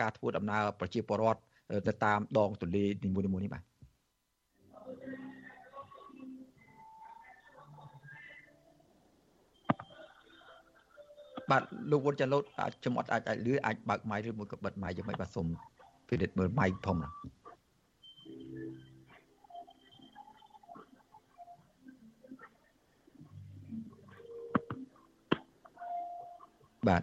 [0.00, 1.40] ការធ្វើដំណើរប្រជាពលរដ្ឋ
[1.88, 3.62] ទៅតាមដងទន្លេនីមួយៗនេះបាទ
[11.50, 15.46] បាទលោកវុនចាឡូតអាចចំអត់អាចអាចលឺអាចបើកម៉ៃឬមួយក៏បិទម៉ៃយ៉ាងម៉េចបាទសូម
[16.08, 17.10] ពិនិត្យមើលម៉ៃផងណា
[26.88, 27.02] បាទ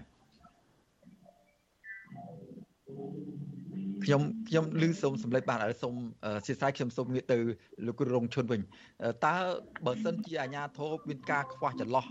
[4.03, 5.95] ខ្ញុំខ្ញុំឮសូមសម្លេចបាទហើយសូម
[6.45, 7.37] សៀស្រាយខ្ញុំសូមងាកទៅ
[7.85, 8.61] លោកគ្រូរងឈុនវិញ
[9.25, 9.35] តើ
[9.85, 12.05] បើសិនជាអាជ្ញាធរមានការខ្វះចន្លោះ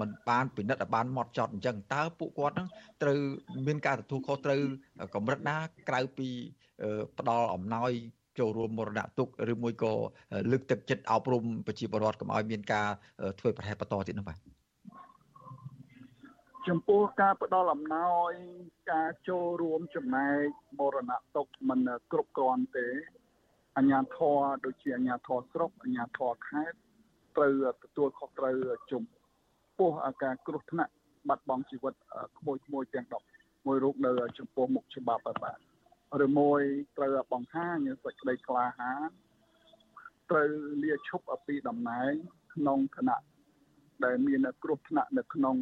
[0.00, 2.68] មិនបានពិនិត្យឲ្យបានម៉ត់ចត់អញ្ចឹងតើពួកគាត់នឹង
[3.02, 3.18] ត្រូវ
[3.66, 4.60] មានការទទួលខុសត្រូវ
[5.14, 5.56] កម្រិតណា
[5.88, 6.28] ក្រៅពី
[7.18, 7.90] ផ្ដល់អំណោយ
[8.38, 9.92] ចូលរួមមរណទុកឬមួយក៏
[10.50, 12.88] លើកទឹកចិត្តអប់រំប្រជាពលរដ្ឋកុំឲ្យមានការ
[13.38, 14.53] ធ្វើប្រហែសបន្តទៀតនោះបាទ
[16.68, 18.32] ចំពោះការផ្ដល់អំណោយ
[18.92, 20.46] ការចូលរួមចំណែក
[20.78, 21.80] មរណទុកមិន
[22.12, 22.88] គ្រប់គ្រាន់ទេ
[23.76, 26.76] អាជ្ញាធរដូចជាអាជ្ញាធរស្រុកអាជ្ញាធរខេត្ត
[27.36, 27.52] ត្រូវ
[27.82, 28.56] ទទួលខុសត្រូវ
[28.90, 29.02] ជំ
[29.78, 29.90] ពោះ
[30.22, 30.92] ការគ្រោះថ្នាក់
[31.28, 31.94] បាត់បង់ជីវិត
[32.38, 33.06] ក្មួយក្មួយទាំង
[33.36, 35.58] 10មួយរូបនៅចំពោះមុខច្បាប់បាទ
[36.24, 36.62] ឬមួយ
[36.96, 39.08] ត្រូវបង្ហាញសេចក្តីក្លាហាន
[40.30, 40.50] ត្រូវ
[40.82, 42.12] លាឈប់ពីតំណែង
[42.54, 43.33] ក្នុងគណៈ
[44.05, 45.55] ដែលមានគ្រោះថ្នាក់នៅក្នុង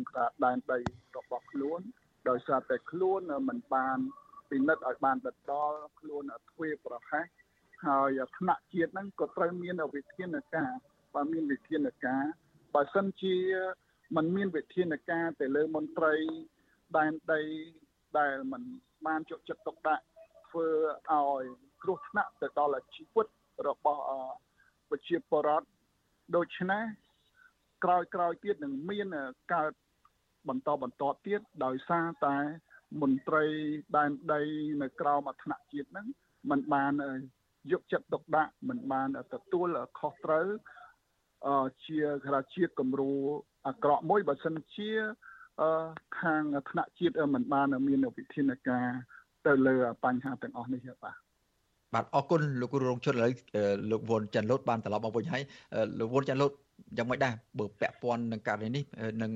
[0.46, 0.80] ដែនដី
[1.18, 1.80] របស់ខ្លួន
[2.30, 3.98] ដោយសារតែខ្លួនមិនបាន
[4.50, 7.26] ពិនិត្យឲ្យបានដិតដល់ខ្លួនទ្វេប្រហែស
[7.86, 10.72] ហើយថ្នាក់ជាតិហ្នឹងក៏ត្រូវមានវិធានការ
[11.16, 12.24] បើមានវិធានការ
[12.76, 13.36] បើសិនជា
[14.16, 16.16] มันមានវិធានការទៅលើមន្ត្រី
[16.98, 17.42] ដែនដី
[18.18, 18.64] ដែលมัน
[19.08, 20.04] បានជក់ចិត្តទុកដាក់
[20.50, 20.68] ធ្វើ
[21.12, 21.44] ឲ្យ
[21.84, 23.28] គ្រោះថ្នាក់ទៅដល់ជីវិត
[23.68, 24.04] របស់
[24.90, 25.68] ប្រជាពលរដ្ឋ
[26.36, 26.84] ដូច្នេះ
[27.84, 29.08] ក្រោយក្រោយទៀតនឹងមាន
[29.54, 29.72] កើត
[30.50, 32.38] បន្តបន្តទៀតដោយសារតែ
[33.02, 33.46] មន្ត្រី
[33.98, 34.42] ដែនដី
[34.82, 36.08] នៅក្រៅមកថ្នាក់ជាតិហ្នឹង
[36.50, 36.94] มันបាន
[37.72, 39.68] យកចិត្តទុកដាក់มันបានទទួល
[40.00, 40.48] ខុសត្រូវ
[41.86, 43.14] ជាក្រាជាគំរូ
[43.68, 44.92] អាក្រក់មួយបើសិនជា
[46.22, 48.88] ខាងថ្នាក់ជាតិមិនបានមានវិធានការ
[49.48, 51.16] ទៅលើបញ្ហាទាំងអស់នេះបាទ
[51.94, 53.32] បាទអរគុណលោកគ្រូរងជនឥឡូវ
[53.92, 55.44] លោកវុនចាន់លូតបានត្រឡប់មកវិញហើយ
[56.00, 56.52] លោកវុនចាន់លូត
[56.97, 58.85] យ៉ាងម៉េចដែរបើពាក់ព័ន្ធនឹងករណីនេះ
[59.23, 59.33] នឹង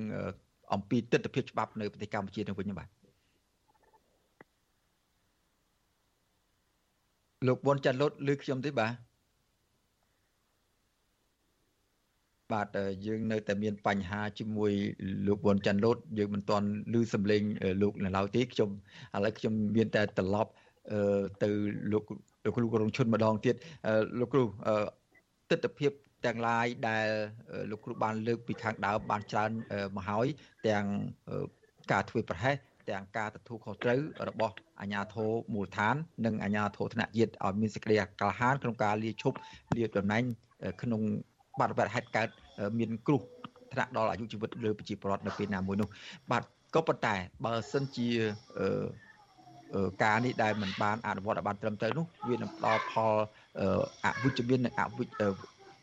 [0.74, 2.88] អំពីទស្សនវិជ្ជាច្បាប់នៅប្រទេសកម្ពុជានឹងវិញបាទ
[7.46, 8.94] លោកវុនចាន់លូតឮខ្ញុំទេបាទ
[12.52, 12.68] បាទ
[13.06, 14.72] យើងនៅតែមានបញ្ហាជាមួយ
[15.28, 16.66] លោកវុនចាន់លូតយើងមិនទាន់
[16.98, 17.42] ឮសំឡេង
[17.82, 18.70] លោកនៅឡើយទេខ្ញុំ
[19.16, 20.50] ឥឡូវខ្ញុំមានតែត្រឡប់
[21.42, 21.48] ទៅ
[21.92, 22.04] លោក
[22.44, 23.54] លោកគ្រូករងឈុនម្ដងទៀត
[24.18, 24.42] លោកគ្រូ
[25.50, 27.07] ទស្សនវិជ្ជា ទាំងឡាយដែល
[27.71, 29.51] លោកគ្រូបានលើកពីខាងដើមបានច្រើន
[29.95, 30.27] មកហើយ
[30.67, 30.85] ទាំង
[31.91, 32.55] ការធ្វើប្រហែស
[32.89, 33.99] ទាំងការទទួលខុសត្រូវ
[34.29, 35.95] របស់អាជ្ញាធរមូលដ្ឋាន
[36.25, 39.37] និងអាជ្ញាធរថ្នាក់ជាតិឲ្យមានសេចក្តីក្លាហានក្នុងការលាឈប់
[39.77, 40.23] លាតំណែង
[40.81, 41.01] ក្នុង
[41.59, 42.29] បាត់បတ်ហេតុកើត
[42.79, 43.21] មានគ្រោះ
[43.73, 45.89] ថ្នាក់ដល់អាយុជីវិតលើប្រជាពលរដ្ឋនៅពេលណាមួយនោះ
[46.31, 46.43] បាទ
[46.75, 48.09] ក៏ប៉ុន្តែបើសិនជា
[50.03, 53.13] ការនេះដែលมันបានអនុវត្តឲ្យបានត្រឹមត្រូវនោះវានឹងផ្ដល់ផល
[54.03, 55.23] អវិជ្ជមាននិងអវិជ្ជ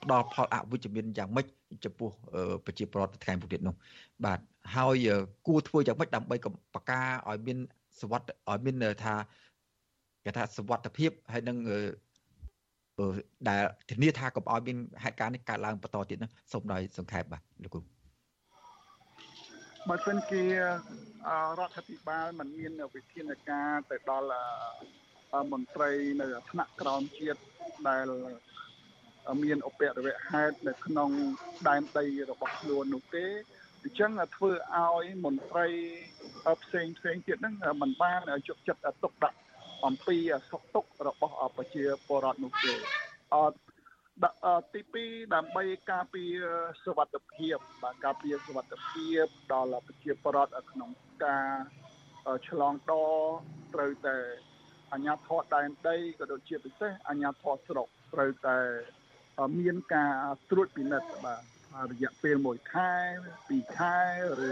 [0.03, 1.45] ផ្ដល់ផលអវិជ្ជមានយ៉ាងម៉េច
[1.85, 2.09] ចំពោះ
[2.65, 3.75] ប្រជាពលរដ្ឋថ្ងៃមុខទៀតនោះ
[4.25, 4.39] បាទ
[4.75, 5.07] ហើយ
[5.47, 6.35] គួរធ្វើយ៉ាងម៉េចដើម្បី
[6.75, 7.57] បកការឲ្យមាន
[8.01, 9.13] សវត្ថឲ្យមានថា
[10.25, 11.57] គេថាសវត្ថភាពហើយនឹង
[13.47, 17.81] ដែលធានាថាកុំឲ្យមានហេតុការណ៍នេះកើតឡើងបន្តទៀតនោះសូមដោយសង្ខេបបាទលោកគ្រូ
[19.89, 20.57] បើសិនជារ
[21.59, 24.27] ដ្ឋាភិបាលមិនមានវិធានការទៅដល់
[25.51, 25.91] មន្ត្រី
[26.21, 27.39] នៅថ្នាក់ក្រោមជាតិ
[27.87, 28.05] ដែល
[29.43, 31.09] មានឧបរវហេតុនៅក្នុង
[31.67, 33.25] ដែនដីរបស់ខ្លួននោះទេ
[33.83, 35.67] អញ្ចឹងធ្វើឲ្យមន្ត្រី
[36.63, 39.37] ផ្សេងផ្សេងទៀតហ្នឹងมันបានជក់ចិត្តទុកដាក់
[39.85, 40.17] អំពី
[40.51, 42.73] សុខទុក្ខរបស់ប្រជាពលរដ្ឋនោះទេ
[43.35, 43.57] អត់
[44.73, 46.45] ទី2ដើម្បីការពារ
[46.85, 50.89] សុវត្ថិភាពបាទការពារសុវត្ថិភាពដល់ប្រជាពលរដ្ឋក្នុង
[51.25, 51.47] ការ
[52.47, 52.93] ឆ្លងដ
[53.73, 54.17] ត្រូវតែ
[54.91, 58.57] អាជ្ញាធរដែនដីក៏ដូចជាពិសេសអាជ្ញាធរស្រុកត្រូវតែ
[59.59, 60.13] មានការ
[60.51, 61.41] ត្រួតពិនិត្យបាទ
[61.91, 62.93] រយៈពេល1ខែ
[63.35, 63.97] 2ខែ
[64.47, 64.51] ឬ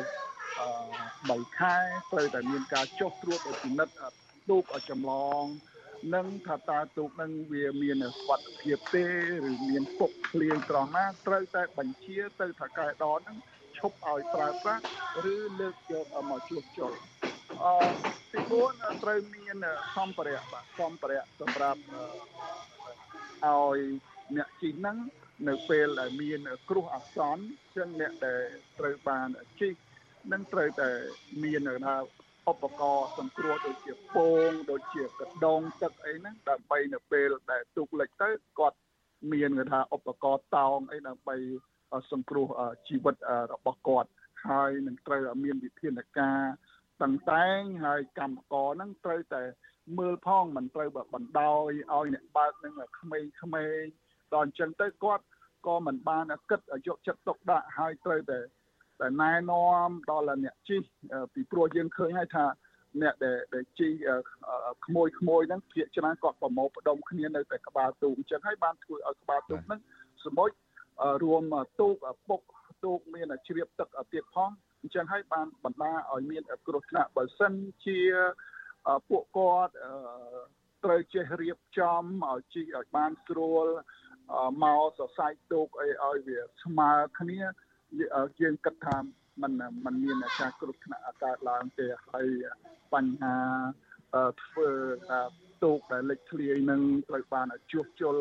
[0.78, 1.76] 3ខែ
[2.12, 3.94] ត្រូវតែមានការចុះត្រួតពិនិត្យ
[4.50, 5.12] ទូកចម្ល
[5.42, 5.44] ង
[6.16, 9.06] នឹងថាតើទូកនឹងវាមានសុវត្ថិភាពទេ
[9.50, 13.38] ឬមានពុកភ្លៀងត្រង់ណាត្រូវតែបញ្ជាទៅថាកែដននឹង
[13.78, 14.84] ឈប់ឲ្យប្រើប្រាស់
[15.34, 16.94] ឬលើកយកមកជួសជុល
[17.64, 17.66] អ
[18.32, 18.40] ទី
[18.72, 19.56] 4ត្រូវមាន
[19.96, 21.80] សម្ភារៈបាទសម្ភារៈសម្រាប់
[23.46, 23.80] ឲ្យ
[24.38, 24.98] អ្នកជិះហ្នឹង
[25.50, 27.44] នៅពេលដែលមានគ្រោះអាសន្ន
[27.76, 28.44] ចឹងអ្នកដែល
[28.80, 29.28] ត្រូវបាន
[29.60, 29.74] ជិះ
[30.32, 30.90] នឹងត្រូវតែ
[31.44, 31.96] មានថា
[32.52, 34.18] ឧបករណ៍សង្គ្រោះដូចជាព
[34.48, 35.08] ងដូចជាក
[35.46, 38.30] ដងទឹកអីហ្នឹងដើម្បីនៅពេលដែលទូកលិចទៅ
[38.60, 38.78] គាត់
[39.34, 41.38] មានគេថាឧបករណ៍តោងអីដើម្បី
[42.12, 42.48] សង្គ្រោះ
[42.88, 43.16] ជីវិត
[43.54, 44.10] របស់គាត់
[44.48, 46.42] ហើយនឹងត្រូវមានវិធានការ
[47.02, 49.44] តឹងតែងហើយកម្មករហ្នឹងត្រូវតែ
[50.00, 53.92] មើលផងមិនត្រូវបណ្ដោយឲ្យអ្នកបើកនឹងក្មេងៗ
[54.36, 55.24] ដល់អញ្ចឹងទៅគាត់
[55.68, 58.40] ក៏មិនបានគិតយកចិត្តទុកដាក់ហើយត្រូវតែ
[59.00, 60.82] តែណែនាំដល់អ្នកជិះ
[61.34, 62.46] ពីព្រោះយើងឃើញហើយថា
[63.02, 63.92] អ្នកដែលដែលជិះ
[64.86, 69.80] ក្មួយក្មួយហ្នឹងភាកច្រើនគាត់ប្រមូលផ្ដុំគ្នានៅតែក្បាលទូកអញ្ចឹងហើយបានធ្វើឲ្យក្បាលទូកហ្នឹង
[70.26, 70.50] សមុជ
[71.24, 71.44] រួម
[71.80, 71.96] ទូក
[72.28, 72.42] ពុក
[72.84, 74.50] ទូកមានជ្រាបទឹកទៀតផង
[74.82, 77.54] អញ្ចឹងហើយបានបណ្ដាឲ្យមានគ្រោះថ្នាក់បើសិន
[77.86, 78.00] ជា
[79.10, 79.74] ពួកគាត់
[80.84, 83.68] ត្រូវចេះរៀបចំឲ្យជីកឲ្យបានស្រួល
[84.63, 87.41] មកសរសៃទូកអីឲ្យវាស្មើគ្នា
[88.41, 88.97] យើងគិតថា
[89.43, 89.53] มัน
[89.85, 92.29] มันមានការគ្រោះថ្នាក់កើតឡើងទេហើយ
[92.95, 93.37] បញ្ហា
[94.45, 94.69] ធ្វើ
[95.09, 95.21] ថា
[95.63, 98.17] ទូកដែលលេចធ្លាយនឹងត្រូវបានជួសជុល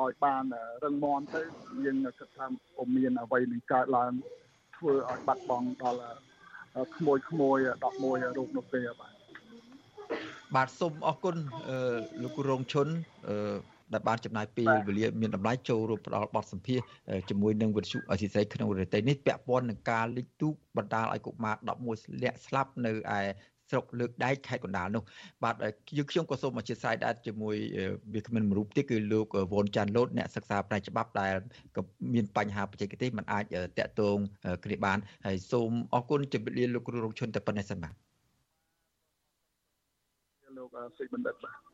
[0.00, 0.44] ឲ្យបាន
[0.84, 1.42] រឹងមាំទៅ
[1.84, 4.12] យើងគិតថាពុំមានអ្វីនឹងកើតឡើង
[4.76, 6.16] ធ្វើឲ្យបាត់បង់ដល់
[6.96, 7.58] ក្មួយក្មួយ
[7.92, 9.14] 11រូបនោះទេបាទ
[10.54, 11.36] បាទសូមអរគុណ
[12.22, 12.88] លោកគ្រូរងឈុន
[13.93, 16.79] ដែលបានចំណាយពេលវេលាមានតម្លៃចូលរួមផ្ដល់បទសម្ភាស
[17.29, 21.55] ជាមួយនឹងវិទ្យុអសីស្រីក្នុងរយៈពេលនេះពាក់ព័ន្ធនឹងការលិចទូកបណ្ដាលឲ្យកុមារ
[21.89, 23.21] 11លាក់ស្លាប់នៅឯ
[23.69, 25.03] ស្រុកលើកដែកខេត្តកណ្ដាលនោះ
[25.43, 25.55] បាទ
[25.97, 27.55] យើងខ្ញុំក៏សូមអធិស្ឋានដែរជាមួយ
[28.13, 31.33] វាគ្មិនមួយរូបទៀតគឺលោកវ៉ុនចាន់លូតអ្នកសិក្សាផ្នែកច្បាប់ដែល
[31.75, 31.81] ក៏
[32.13, 33.43] មានបញ្ហាបច្ចេកទេសមិនអាច
[33.79, 34.17] តាក់ទង
[34.63, 37.93] គ្នាបានហើយសូមអរគុណជម្រាបលាលោកគ្រូរងឈុនតែប៉ុណ្ណេះសិនបាទ
[40.57, 41.68] លោកសេចបណ្ឌិតបាទ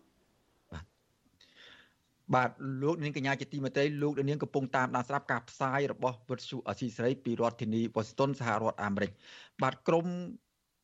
[2.34, 2.50] បាទ
[2.84, 9.12] លោកនាងកញ្ញាជាទីមេត្រីលោកនាងកំពុងតាមដានស្ដាប់ការផ្សាយរបស់វិទ្យុអស៊ីសេរីពីរដ្ឋធានីវ៉ាស៊ីនតោនសហរដ្ឋអាមេរិក
[9.62, 10.06] បាទក្រុម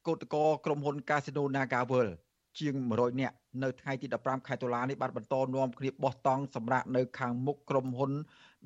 [0.08, 2.12] កោតក្រក្រុមហ៊ុន Casino NagaWorld
[2.60, 8.12] ជាង100នាក់នៅថ្ងៃទី15ខែតុលានេះបានបន្តនាំគ្នាបោះតង់សម្រាប់នៅខាងមុខក្រុមហ៊ុន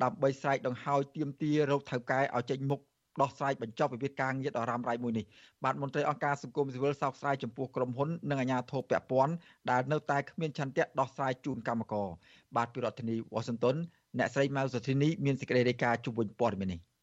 [0.04, 2.80] ដើម្បីស្រែកដង្ហោយទាមទាររោគថៅកែឲ្យចេញមុខ
[3.22, 5.26] ដោះស្រាយបញ្ចប់វិវាទការងារដ៏រ៉ាំរ៉ៃមួយនេះ
[5.64, 9.34] បាទមន្ត្រីអង្គការសង្គមស៊ីវិលសោកស្ដាយចំពោះក្រុមហ៊ុននិងអាជ្ញាធរពាក់ព័ន្ធ
[9.72, 12.08] ដែលនៅតែគ្មានឆន្ទៈដោះស្រាយជូនកម្មករ
[12.56, 13.76] បាទពីរដ្ឋធានីវ៉ាស៊ីនតោន
[14.18, 16.95] អ្នកស្រីម៉ៅសុធីនីមានសេចក្តីរាយការណ៍ជុំវិញព័ត៌មាននេះ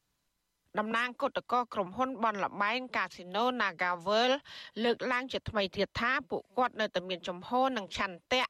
[0.78, 4.30] តំណាងគឧតកោក្រុមហ៊ុនបនលបែងកាស៊ីណូ Nagavel
[4.82, 8.44] លើកឡើងជាថ្មីទៀតថាពួកគាត់នៅតែមានចំហនិងឆន្ទៈ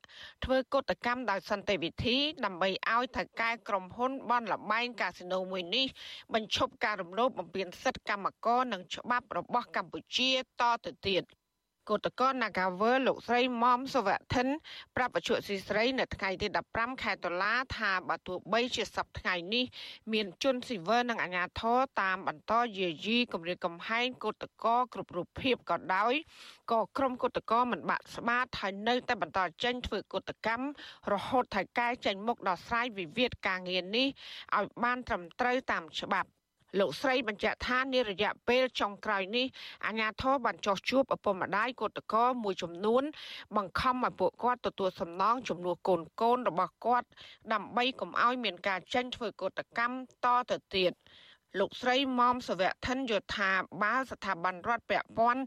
[0.45, 5.87] ធ្វើកតកម្មដោយសន្តិវិធី ដើម្បីឲ្យថៅកែក្រុមហ៊ុនបនលបែងកាស៊ីណូមួយនេះ
[6.35, 11.25] បញ្ឈប់ការរំលោភបំពានសិទ្ធិកម្មករនិងច្បាប់របស់កម្ពុជាតទៅទៀត។
[11.89, 14.49] គឧតកោ Nagawer លោកស្រីមុំសវធិន
[14.97, 19.64] ប្រាប់បច្ចុប្បន្នស៊ីស្រីនៅថ្ងៃទី15ខែតុលាថាបើទោះបីជាសប្តាហ៍នេះ
[20.12, 26.14] មានជនស៊ីវិលនិងអាជ្ញាធរតាមបន្តយាយីគម្រាមកំហែងគឧតកោគ្រប់រូបភាពក៏ដោយ
[26.72, 30.66] ក៏ក្រុមគឧតកោមិនបាក់ស្បាតហើយនៅតែបន្តចេញធ្វើគឧតកម្ម
[31.12, 34.09] រហូតថៅកែចេញមុខដោះស្រាយវិវាទការងារនេះ
[34.57, 36.30] ឲ្យបានត្រឹមត្រូវតាមច្បាប់
[36.79, 39.47] លោកស្រីបញ្ជាក់ថានារយៈពេលចុងក្រោយនេះ
[39.87, 43.03] អាជ្ញាធរបានចោះជួបឪពុកម្ដាយកូតកោមួយចំនួន
[43.57, 47.09] បង្ខំឲ្យពួកគាត់ទទួលសំណងចំនួនកូនកូនរបស់គាត់
[47.53, 50.93] ដើម្បីកុំឲ្យមានការចេញធ្វើកោតកម្មតទៅទៀត
[51.59, 53.50] លោកស្រីមុំសវៈធិនយល់ថា
[53.82, 55.42] បើស្ថាប័នរដ្ឋពាក់ព័ន្ធ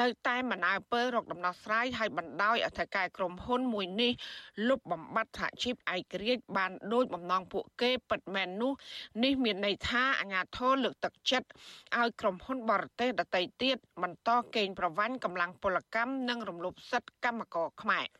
[0.00, 4.12] នៅតែមិនអើពើរកដំណោះស្រាយឲ្យបណ្ដោយអធិការក្រុមហ៊ុនមួយនេះ
[4.68, 8.72] លុបបំបាត់សហជីពឯករាជ្យបានដោយបំណងពួកគេពិតមែននោះ
[9.24, 11.48] នេះមានន័យថាអាញាធរលើកទឹកចិត្ត
[11.98, 18.19] ឲ្យក្រុមហ៊ុនបរទេសដទៃទៀតបន្តកេងប្រវ័ញ្ចកម្លាំងពលកម្មនិងរំលោភសិទ្ធិកម្មករខ្មែរ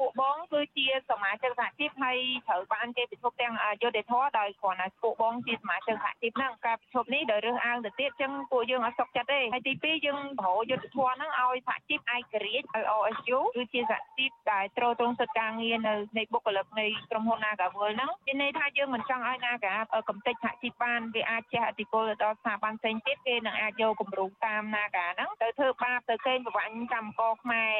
[0.00, 19.74] ពួកបងគឺជាសមាជិកសហជីពហើយត្រូវបានគេប្រជុំទាំងយុទ្ធធរដោយគ្រាន់តែពួកបងជាសមាជិកសហជីពហ្នឹងការប្រជុំនេះដោយរើសអើងទៅទៀតចឹងពួកយើងអត់សុខចិត្តទេហើយទី2យើងប្រោយុទ្ធធរហ្នឹងឲ្យសហជីពឯករាជ្យឲ្យ OSU គឺជាសហជីពដែលត្រួតត្រងសិទ្ធិការងារនៅនៃបុគ្គលិកនៃក្រុមហ៊ុន Nagawal ហ្នឹងមានន័យថាយើងមិនចង់ឲ្យ Naga
[20.08, 27.76] កំទេចសហជីពបានវាអាចជះឥទ្ធិពលដល់ស្ថាប័នផ្សេងទៀតគេនឹងអាចយកគម្រោងតាម Naga ហ្នឹងទៅធ្វើបាបទៅកេងប្រវ័ញ្ចកម្មករខ្មែរ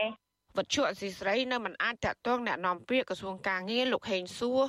[0.57, 4.61] វត្ថុអសីស្រីនៅមិនអាចតាក់ទងแนะនាំពាក្យក្រសួងការងារលោកហេងសួរ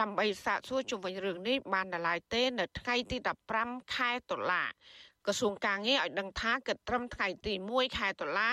[0.00, 3.16] ដើម្បីសាកសួរជុំវិញរឿងនេះបាននៅឡើយទេ នៅថ្ងៃទី
[3.56, 4.64] 15ខែតុលា
[5.27, 8.49] ក្រសួងការងារឲ្យដឹងថាគិតត្រឹមថ្ងៃទី1ខែតុលា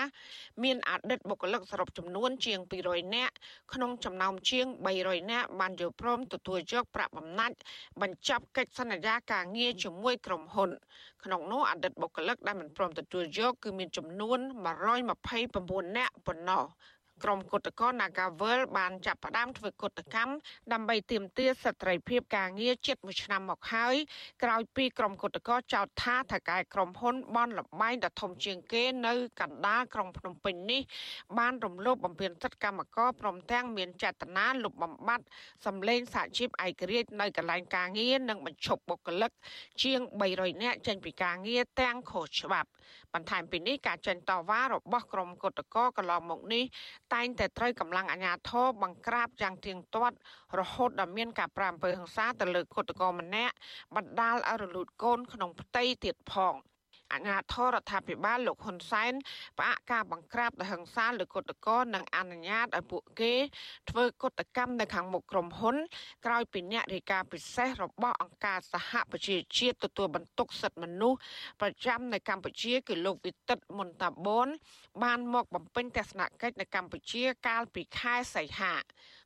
[0.63, 3.33] មានអតីតបុគ្គលិកសរុបចំនួនជាង200នាក់
[3.73, 4.65] ក្នុងចំណោមជាង
[4.99, 7.55] 300នាក់បានយល់ព្រមទទួលយកប្រាក់បំណាច់
[8.01, 10.69] បញ្ចប់កិច្ចសន្យាការងារជាមួយក្រុមហ៊ុន
[11.23, 14.39] ក្នុងនោះអតីតបុគ្គលិកដែលមិនព្រមទទួលយកគឺមានចំនួន
[15.17, 16.63] 129នាក់ប៉ុណ្ណោះ
[17.23, 20.33] ក្រុមគុតកោ Nagavel បានចាប់ផ្ដើមធ្វើគុតកម្ម
[20.73, 23.95] ដើម្បីទាមទារសិទ្ធិភាពការងារជិត1ឆ្នាំមកហើយ
[24.43, 30.81] ក្រោយពីក្រុមគុតកោចោទថាថៅកែក្រុមហ៊ុនបនលបែងដ៏ធំជាងគេនៅកណ្ដាលក្រុងភ្នំពេញនេះ
[31.37, 35.25] បានរំលោភបំពានសិទ្ធិកម្មករព្រមទាំងមានចេតនាលុបបំបាត់
[35.65, 39.31] សម្លេងសហជីពឯករាជ្យនៅកន្លែងការងារនិងបញ្ឈប់បុគ្គលិក
[39.83, 39.99] ជាង
[40.31, 42.69] 300នាក់ចេញពីការងារទាំងខុសច្បាប់
[43.15, 46.63] បន្ថែមពីនេះការចេញតវ៉ារបស់ក្រុមគុតកោកន្លងមកនេះ
[47.13, 50.15] តែងតែត្រូវកម្លាំងអាជ្ញាធរបង្ក្រាបយ៉ាងទៀងទាត់
[50.59, 53.53] រហូតដល់មានការប្រាំអំពើហិង្សាទៅលើគុតកោម្នាក់
[53.95, 56.53] បណ្ដាលឲ្យរលូតកូនក្នុងផ្ទៃទៀតផង។
[57.13, 59.13] អាជ្ញាធររដ្ឋាភិបាលលោកហ៊ុនសែន
[59.57, 63.33] ផ្អាកការបង្ក្រាបដោយហិង្សាលើគុតកោនិងអនុញ្ញាតឲ្យពួកគេ
[63.89, 65.75] ធ្វើគុតកម្មនៅខាងមុខក្រុមហ៊ុន
[66.25, 71.19] ក្រោយពីអ្នករាយការណ៍ពិសេសរបស់អង្គការសហប្រជាជាតិទទួលបន្ទុកសិទ្ធិមនុស្ស
[71.61, 74.47] ប្រចាំនៅកម្ពុជាគឺលោកវិទិតមុនតាបូន
[75.03, 78.75] បានមកបំពេញទស្សនកិច្ចនៅកម្ពុជាកាលពីខែសីហា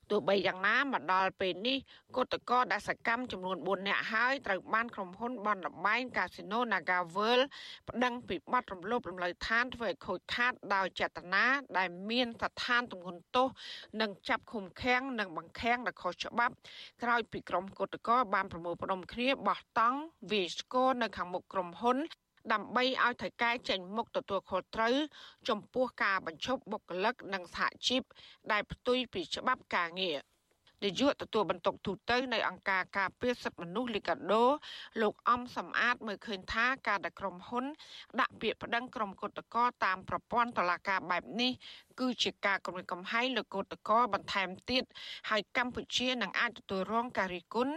[0.09, 1.77] ទោះបីយ៉ាងណាមកដល់ពេលនេះ
[2.15, 7.45] គឧតកោដាសកម្មចំនួន4នាក់ហើយត្រូវបានក្រុមហ៊ុនបនលបែងកាស៊ីណូ Naga World
[7.89, 11.45] ប្តឹងពីបទរំលោភរំលើឋានធ្វើឲ្យខូចខាតដោយចេតនា
[11.77, 13.47] ដែលមានស្ថានទម្ងន់ទោស
[14.01, 16.53] និងចាប់ឃុំឃាំងនិងបង្ខាំងដោយខុសច្បាប់
[17.03, 19.99] ក្រោយពីក្រុមគឧតកោបានប្រមូលផ្ដុំគ្នាបោះតង់
[20.31, 21.97] វាយស្គរនៅខាងមុខក្រុមហ៊ុន
[22.53, 24.95] ដើម្បីឲ្យថៃកែចេញមុខទទួលខុសត្រូវ
[25.49, 28.01] ចំពោះការបញ្ឈប់បុគ្គលិកនិងសហជីព
[28.51, 30.19] ដែលផ្ទុយពីច្បាប់ការងារ
[30.83, 34.43] នាយកទទួលបន្ទុកទូតនៅអង្គការការពារសិទ្ធិមនុស្សលីកាដូ
[35.01, 37.65] លោកអំសំអាតមើលឃើញថាការដែលក្រុមហ៊ុន
[38.19, 41.51] ដាក់ពាក្យប្តឹងក្រុមគឧតកោតាមប្រព័ន្ធតុលាការបែបនេះ
[41.99, 44.83] គឺជាការគំរាមកំហែងលើគឧតកោបន្ថែមទៀត
[45.29, 47.73] ហើយកម្ពុជានឹងអាចទទួលរងការរិះគន់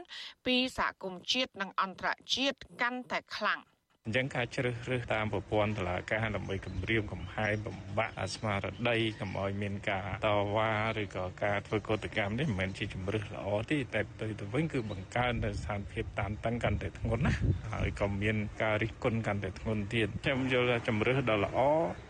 [0.46, 3.60] ពីសហគមន៍ជាតិនិងអន្តរជាតិកាន់តែខ្លាំង
[4.06, 17.32] អញ្ចឹងការជ្រើសរើសតាមប្រព័ន្ធតុលាការដើម្បីគម្រាមកំហែងបំបាក់ស្មារតីកុំឲ្យមានការតវ៉ាឬក៏ការធ្វើកតកម្មនេះមិនមែនជាជំរើសល្អទេតែផ្ទុយទៅវិញគឺបង្កើននៅស្ថានភាពតានតឹងកាន់តែធ្ងន់ណា
[17.72, 21.58] ហើយក៏មានការរិះគន់កាន់តែធ្ងន់ទៀតខ្ញុំយល់ថាជំរើសដ៏ល្អ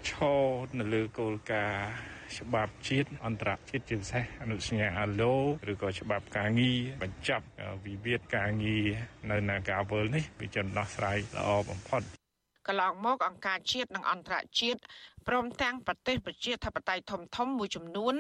[0.09, 0.41] ឈរ
[0.79, 5.35] នៅលើគោលការណ៍ ច្បាប់ជាតិអន្តរជាតិជាពិសេសអនុសញ្ញាអាឡូ
[5.71, 7.45] ឬក៏ច្បាប់ការងារបញ្ចប់
[7.85, 8.87] វិវាទការងារ
[9.31, 12.22] នៅ Nagawal នេះវាជាដំណោះស្រាយល្អបំផុត
[12.69, 14.81] កន្លងមកអង្គការជាតិនិងអន្តរជាតិ
[15.29, 18.15] ព្រមទាំងប្រទេសប្រជាធិបតេយ្យធំធំមួយចំនួន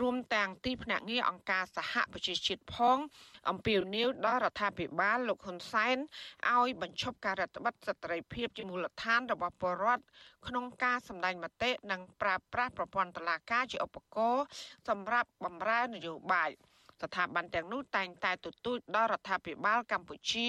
[0.00, 2.98] រួមទាំងទីភ្នាក់ងារអង្គការសហប្រជាជាតិផង
[3.50, 5.96] អំពាវនាវដល់រដ្ឋាភិបាលលោកហ៊ុនសែន
[6.52, 10.04] ឲ្យបញ្ឈប់ការរដ្ឋបတ်សិទ្ធិសេរីភាពជាមូលដ្ឋានរបស់ពលរដ្ឋ
[10.46, 14.44] ក្នុងការសម្ដែងមតិនិងប្រើប្រាស់ប្រព័ន្ធតុលាការជាឧបករណ៍
[14.88, 16.50] សម្រាប់បម្រើនយោបាយ។
[17.02, 20.48] ស្ថាប័នទាំងនោះតែងតែទទូចដល់រដ្ឋាភិបាលកម្ពុជា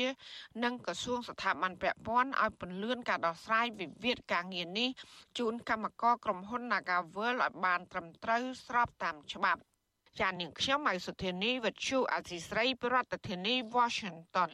[0.64, 4.90] និងក្រសួងស្ថាប័នពាក់ព័ន្ធឲ្យពន្លឿនការដោះស្រាយវិវាទការងារនេះ
[5.38, 9.62] ជូនកម្មករក្រុមហ៊ុន Nagavel ឲ្យបានត្រឹមត្រូវស្របតាមច្បាប់
[10.20, 12.96] ចាននាងខ្ញុំម៉ៃសុធានីវិទ្យុអសីស្រីប្រ
[13.28, 14.52] ធានាធិបតី Washington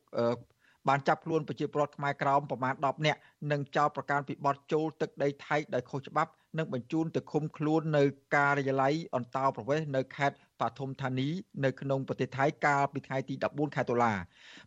[0.88, 3.20] បានចាប់ខ្លួនប្រជាពលរដ្ឋខ្មែរក្រោមប្រមាណ10នាក់
[3.50, 8.02] និងចោទប្រកាន់ពីបទចូលទឹកដីថៃដោយខុសច្បាប់និងបញ្ជូនទៅឃុំខ្លួននៅ
[8.36, 11.28] ការិយាល័យអន្តោប្រវេសន៍នៅខេត្ត បឋមធានី
[11.64, 14.14] នៅក្នុងប្រទេសថៃកាលពីថ្ងៃទី14ខែតុលា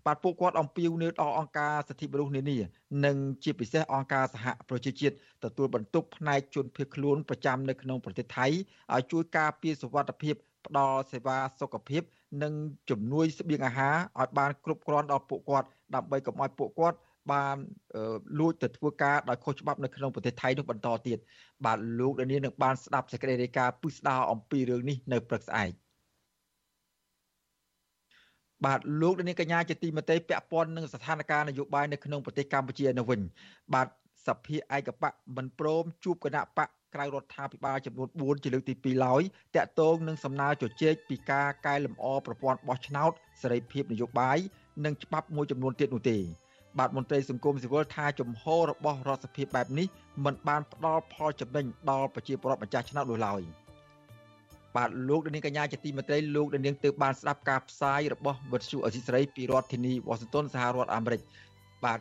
[0.05, 2.57] បាទពួកគាត់អំពាវនាវដល់អង្គការសិទ្ធិមនុស្សនានា
[3.05, 10.35] និងជាពិសេសអង្គការសហប្រជាជាតិទទួលបន្ទុកផ្នែកជនភៀសខ្លួនប្រចាំនៅក្នុងប្រទេសថៃឲ្យជួយការពារសុវត្ថិភាព
[10.67, 12.03] ផ្ដល់សេវាសុខភាព
[12.43, 12.53] និង
[12.89, 16.97] ជំនួយស្បៀងអាហារឲ្យបានគ្រប់គ្រាន់ដល់ពួកគាត់ដើម្បីកុំឲ្យពួកគាត់
[17.32, 17.55] បាន
[18.39, 21.17] លួចទៅធ្វើការដោយខុសច្បាប់នៅក្នុងប្រទេសថៃនោះបន្តទៀត
[21.65, 25.71] បាទលោកដានីនឹងបានស្ដាប់សេចក្តីរាយការណ៍ពិស្ដារអំពីរឿងនេះនៅព្រឹកស្អែក
[28.65, 33.19] បាទលោកដានីកញ្ញាជាទីមេត្រីពាក់ព័ន្ធនឹងស្ថានភាពនយោបាយនៅក្នុងប្រទេសកម្ពុជានៅវិញ
[33.73, 33.88] បាទ
[34.27, 39.21] សភាឯកបៈមិនព្រមជួបគណៈបកក្រៅរដ្ឋាភិបាលចំនួន4ជាលើកទី2ឡើយ
[39.55, 43.11] តាក់ទងនឹងសំណើជជែកពីការកែលម្អប្រព័ន្ធបោះឆ្នោត
[43.41, 44.38] សេរីភាពនយោបាយ
[44.86, 46.17] និងច្បាប់មួយចំនួនទៀតនោះទេ
[46.78, 49.88] បាទមន្ត្រីសង្គមស៊ីវិលថាជំហររបស់រដ្ឋសភាបែបនេះ
[50.26, 53.41] មិនបានផ្ដល់ផលចំណេញដល់ប្រជាពលរដ្ឋម្ចាស់ឆ្នោតនោះឡើយ
[54.76, 61.22] បាទលោកនាងកញ្ញាជាទីមេត្រីលោកនាងទើបបានស្ដាប់ការផ្សាយរបស់វិទ្យុអសីស្រីពីរដ្ឋធានីវ៉ាស៊ីនតោនសហរដ្ឋអាមេរិក
[61.86, 61.99] បាទ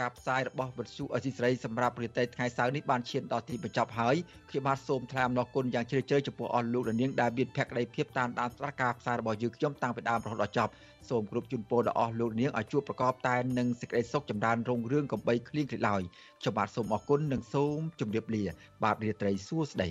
[0.00, 4.16] ការផ្សាយរបស់វិទ្យុអសីស្រីសម្រាប់ប្រទេសថ្ងៃសៅរ៍នេះបានឈានដល់ទីបញ្ចប់ហើយ
[4.50, 10.72] ខ្ញុំបាទសូមថ្លែងអំណរគុណយ៉ាងជ្រាលជ្រៅចំពោះអស់លោកនាងដែលមានភក្ដីភាពតាមដានស្ដាប់ការផ្សាយរបស់យើងខ្ញុំតាំងពីដើមរហូតដល់ចប់
[11.10, 16.02] សូមគោរពជូនពរដល់អស់លោកនាងឲ្យជួបប្រកបតែនឹងសេចក្តីសុខចម្រើនរុងរឿងកំបីគ្លៀងគ្លេឡើយ
[16.40, 18.44] ខ្ញុំបាទសូមអរគុណនិងសូមជម្រាបលា
[18.82, 19.90] បាទរាត្រីសួស្តី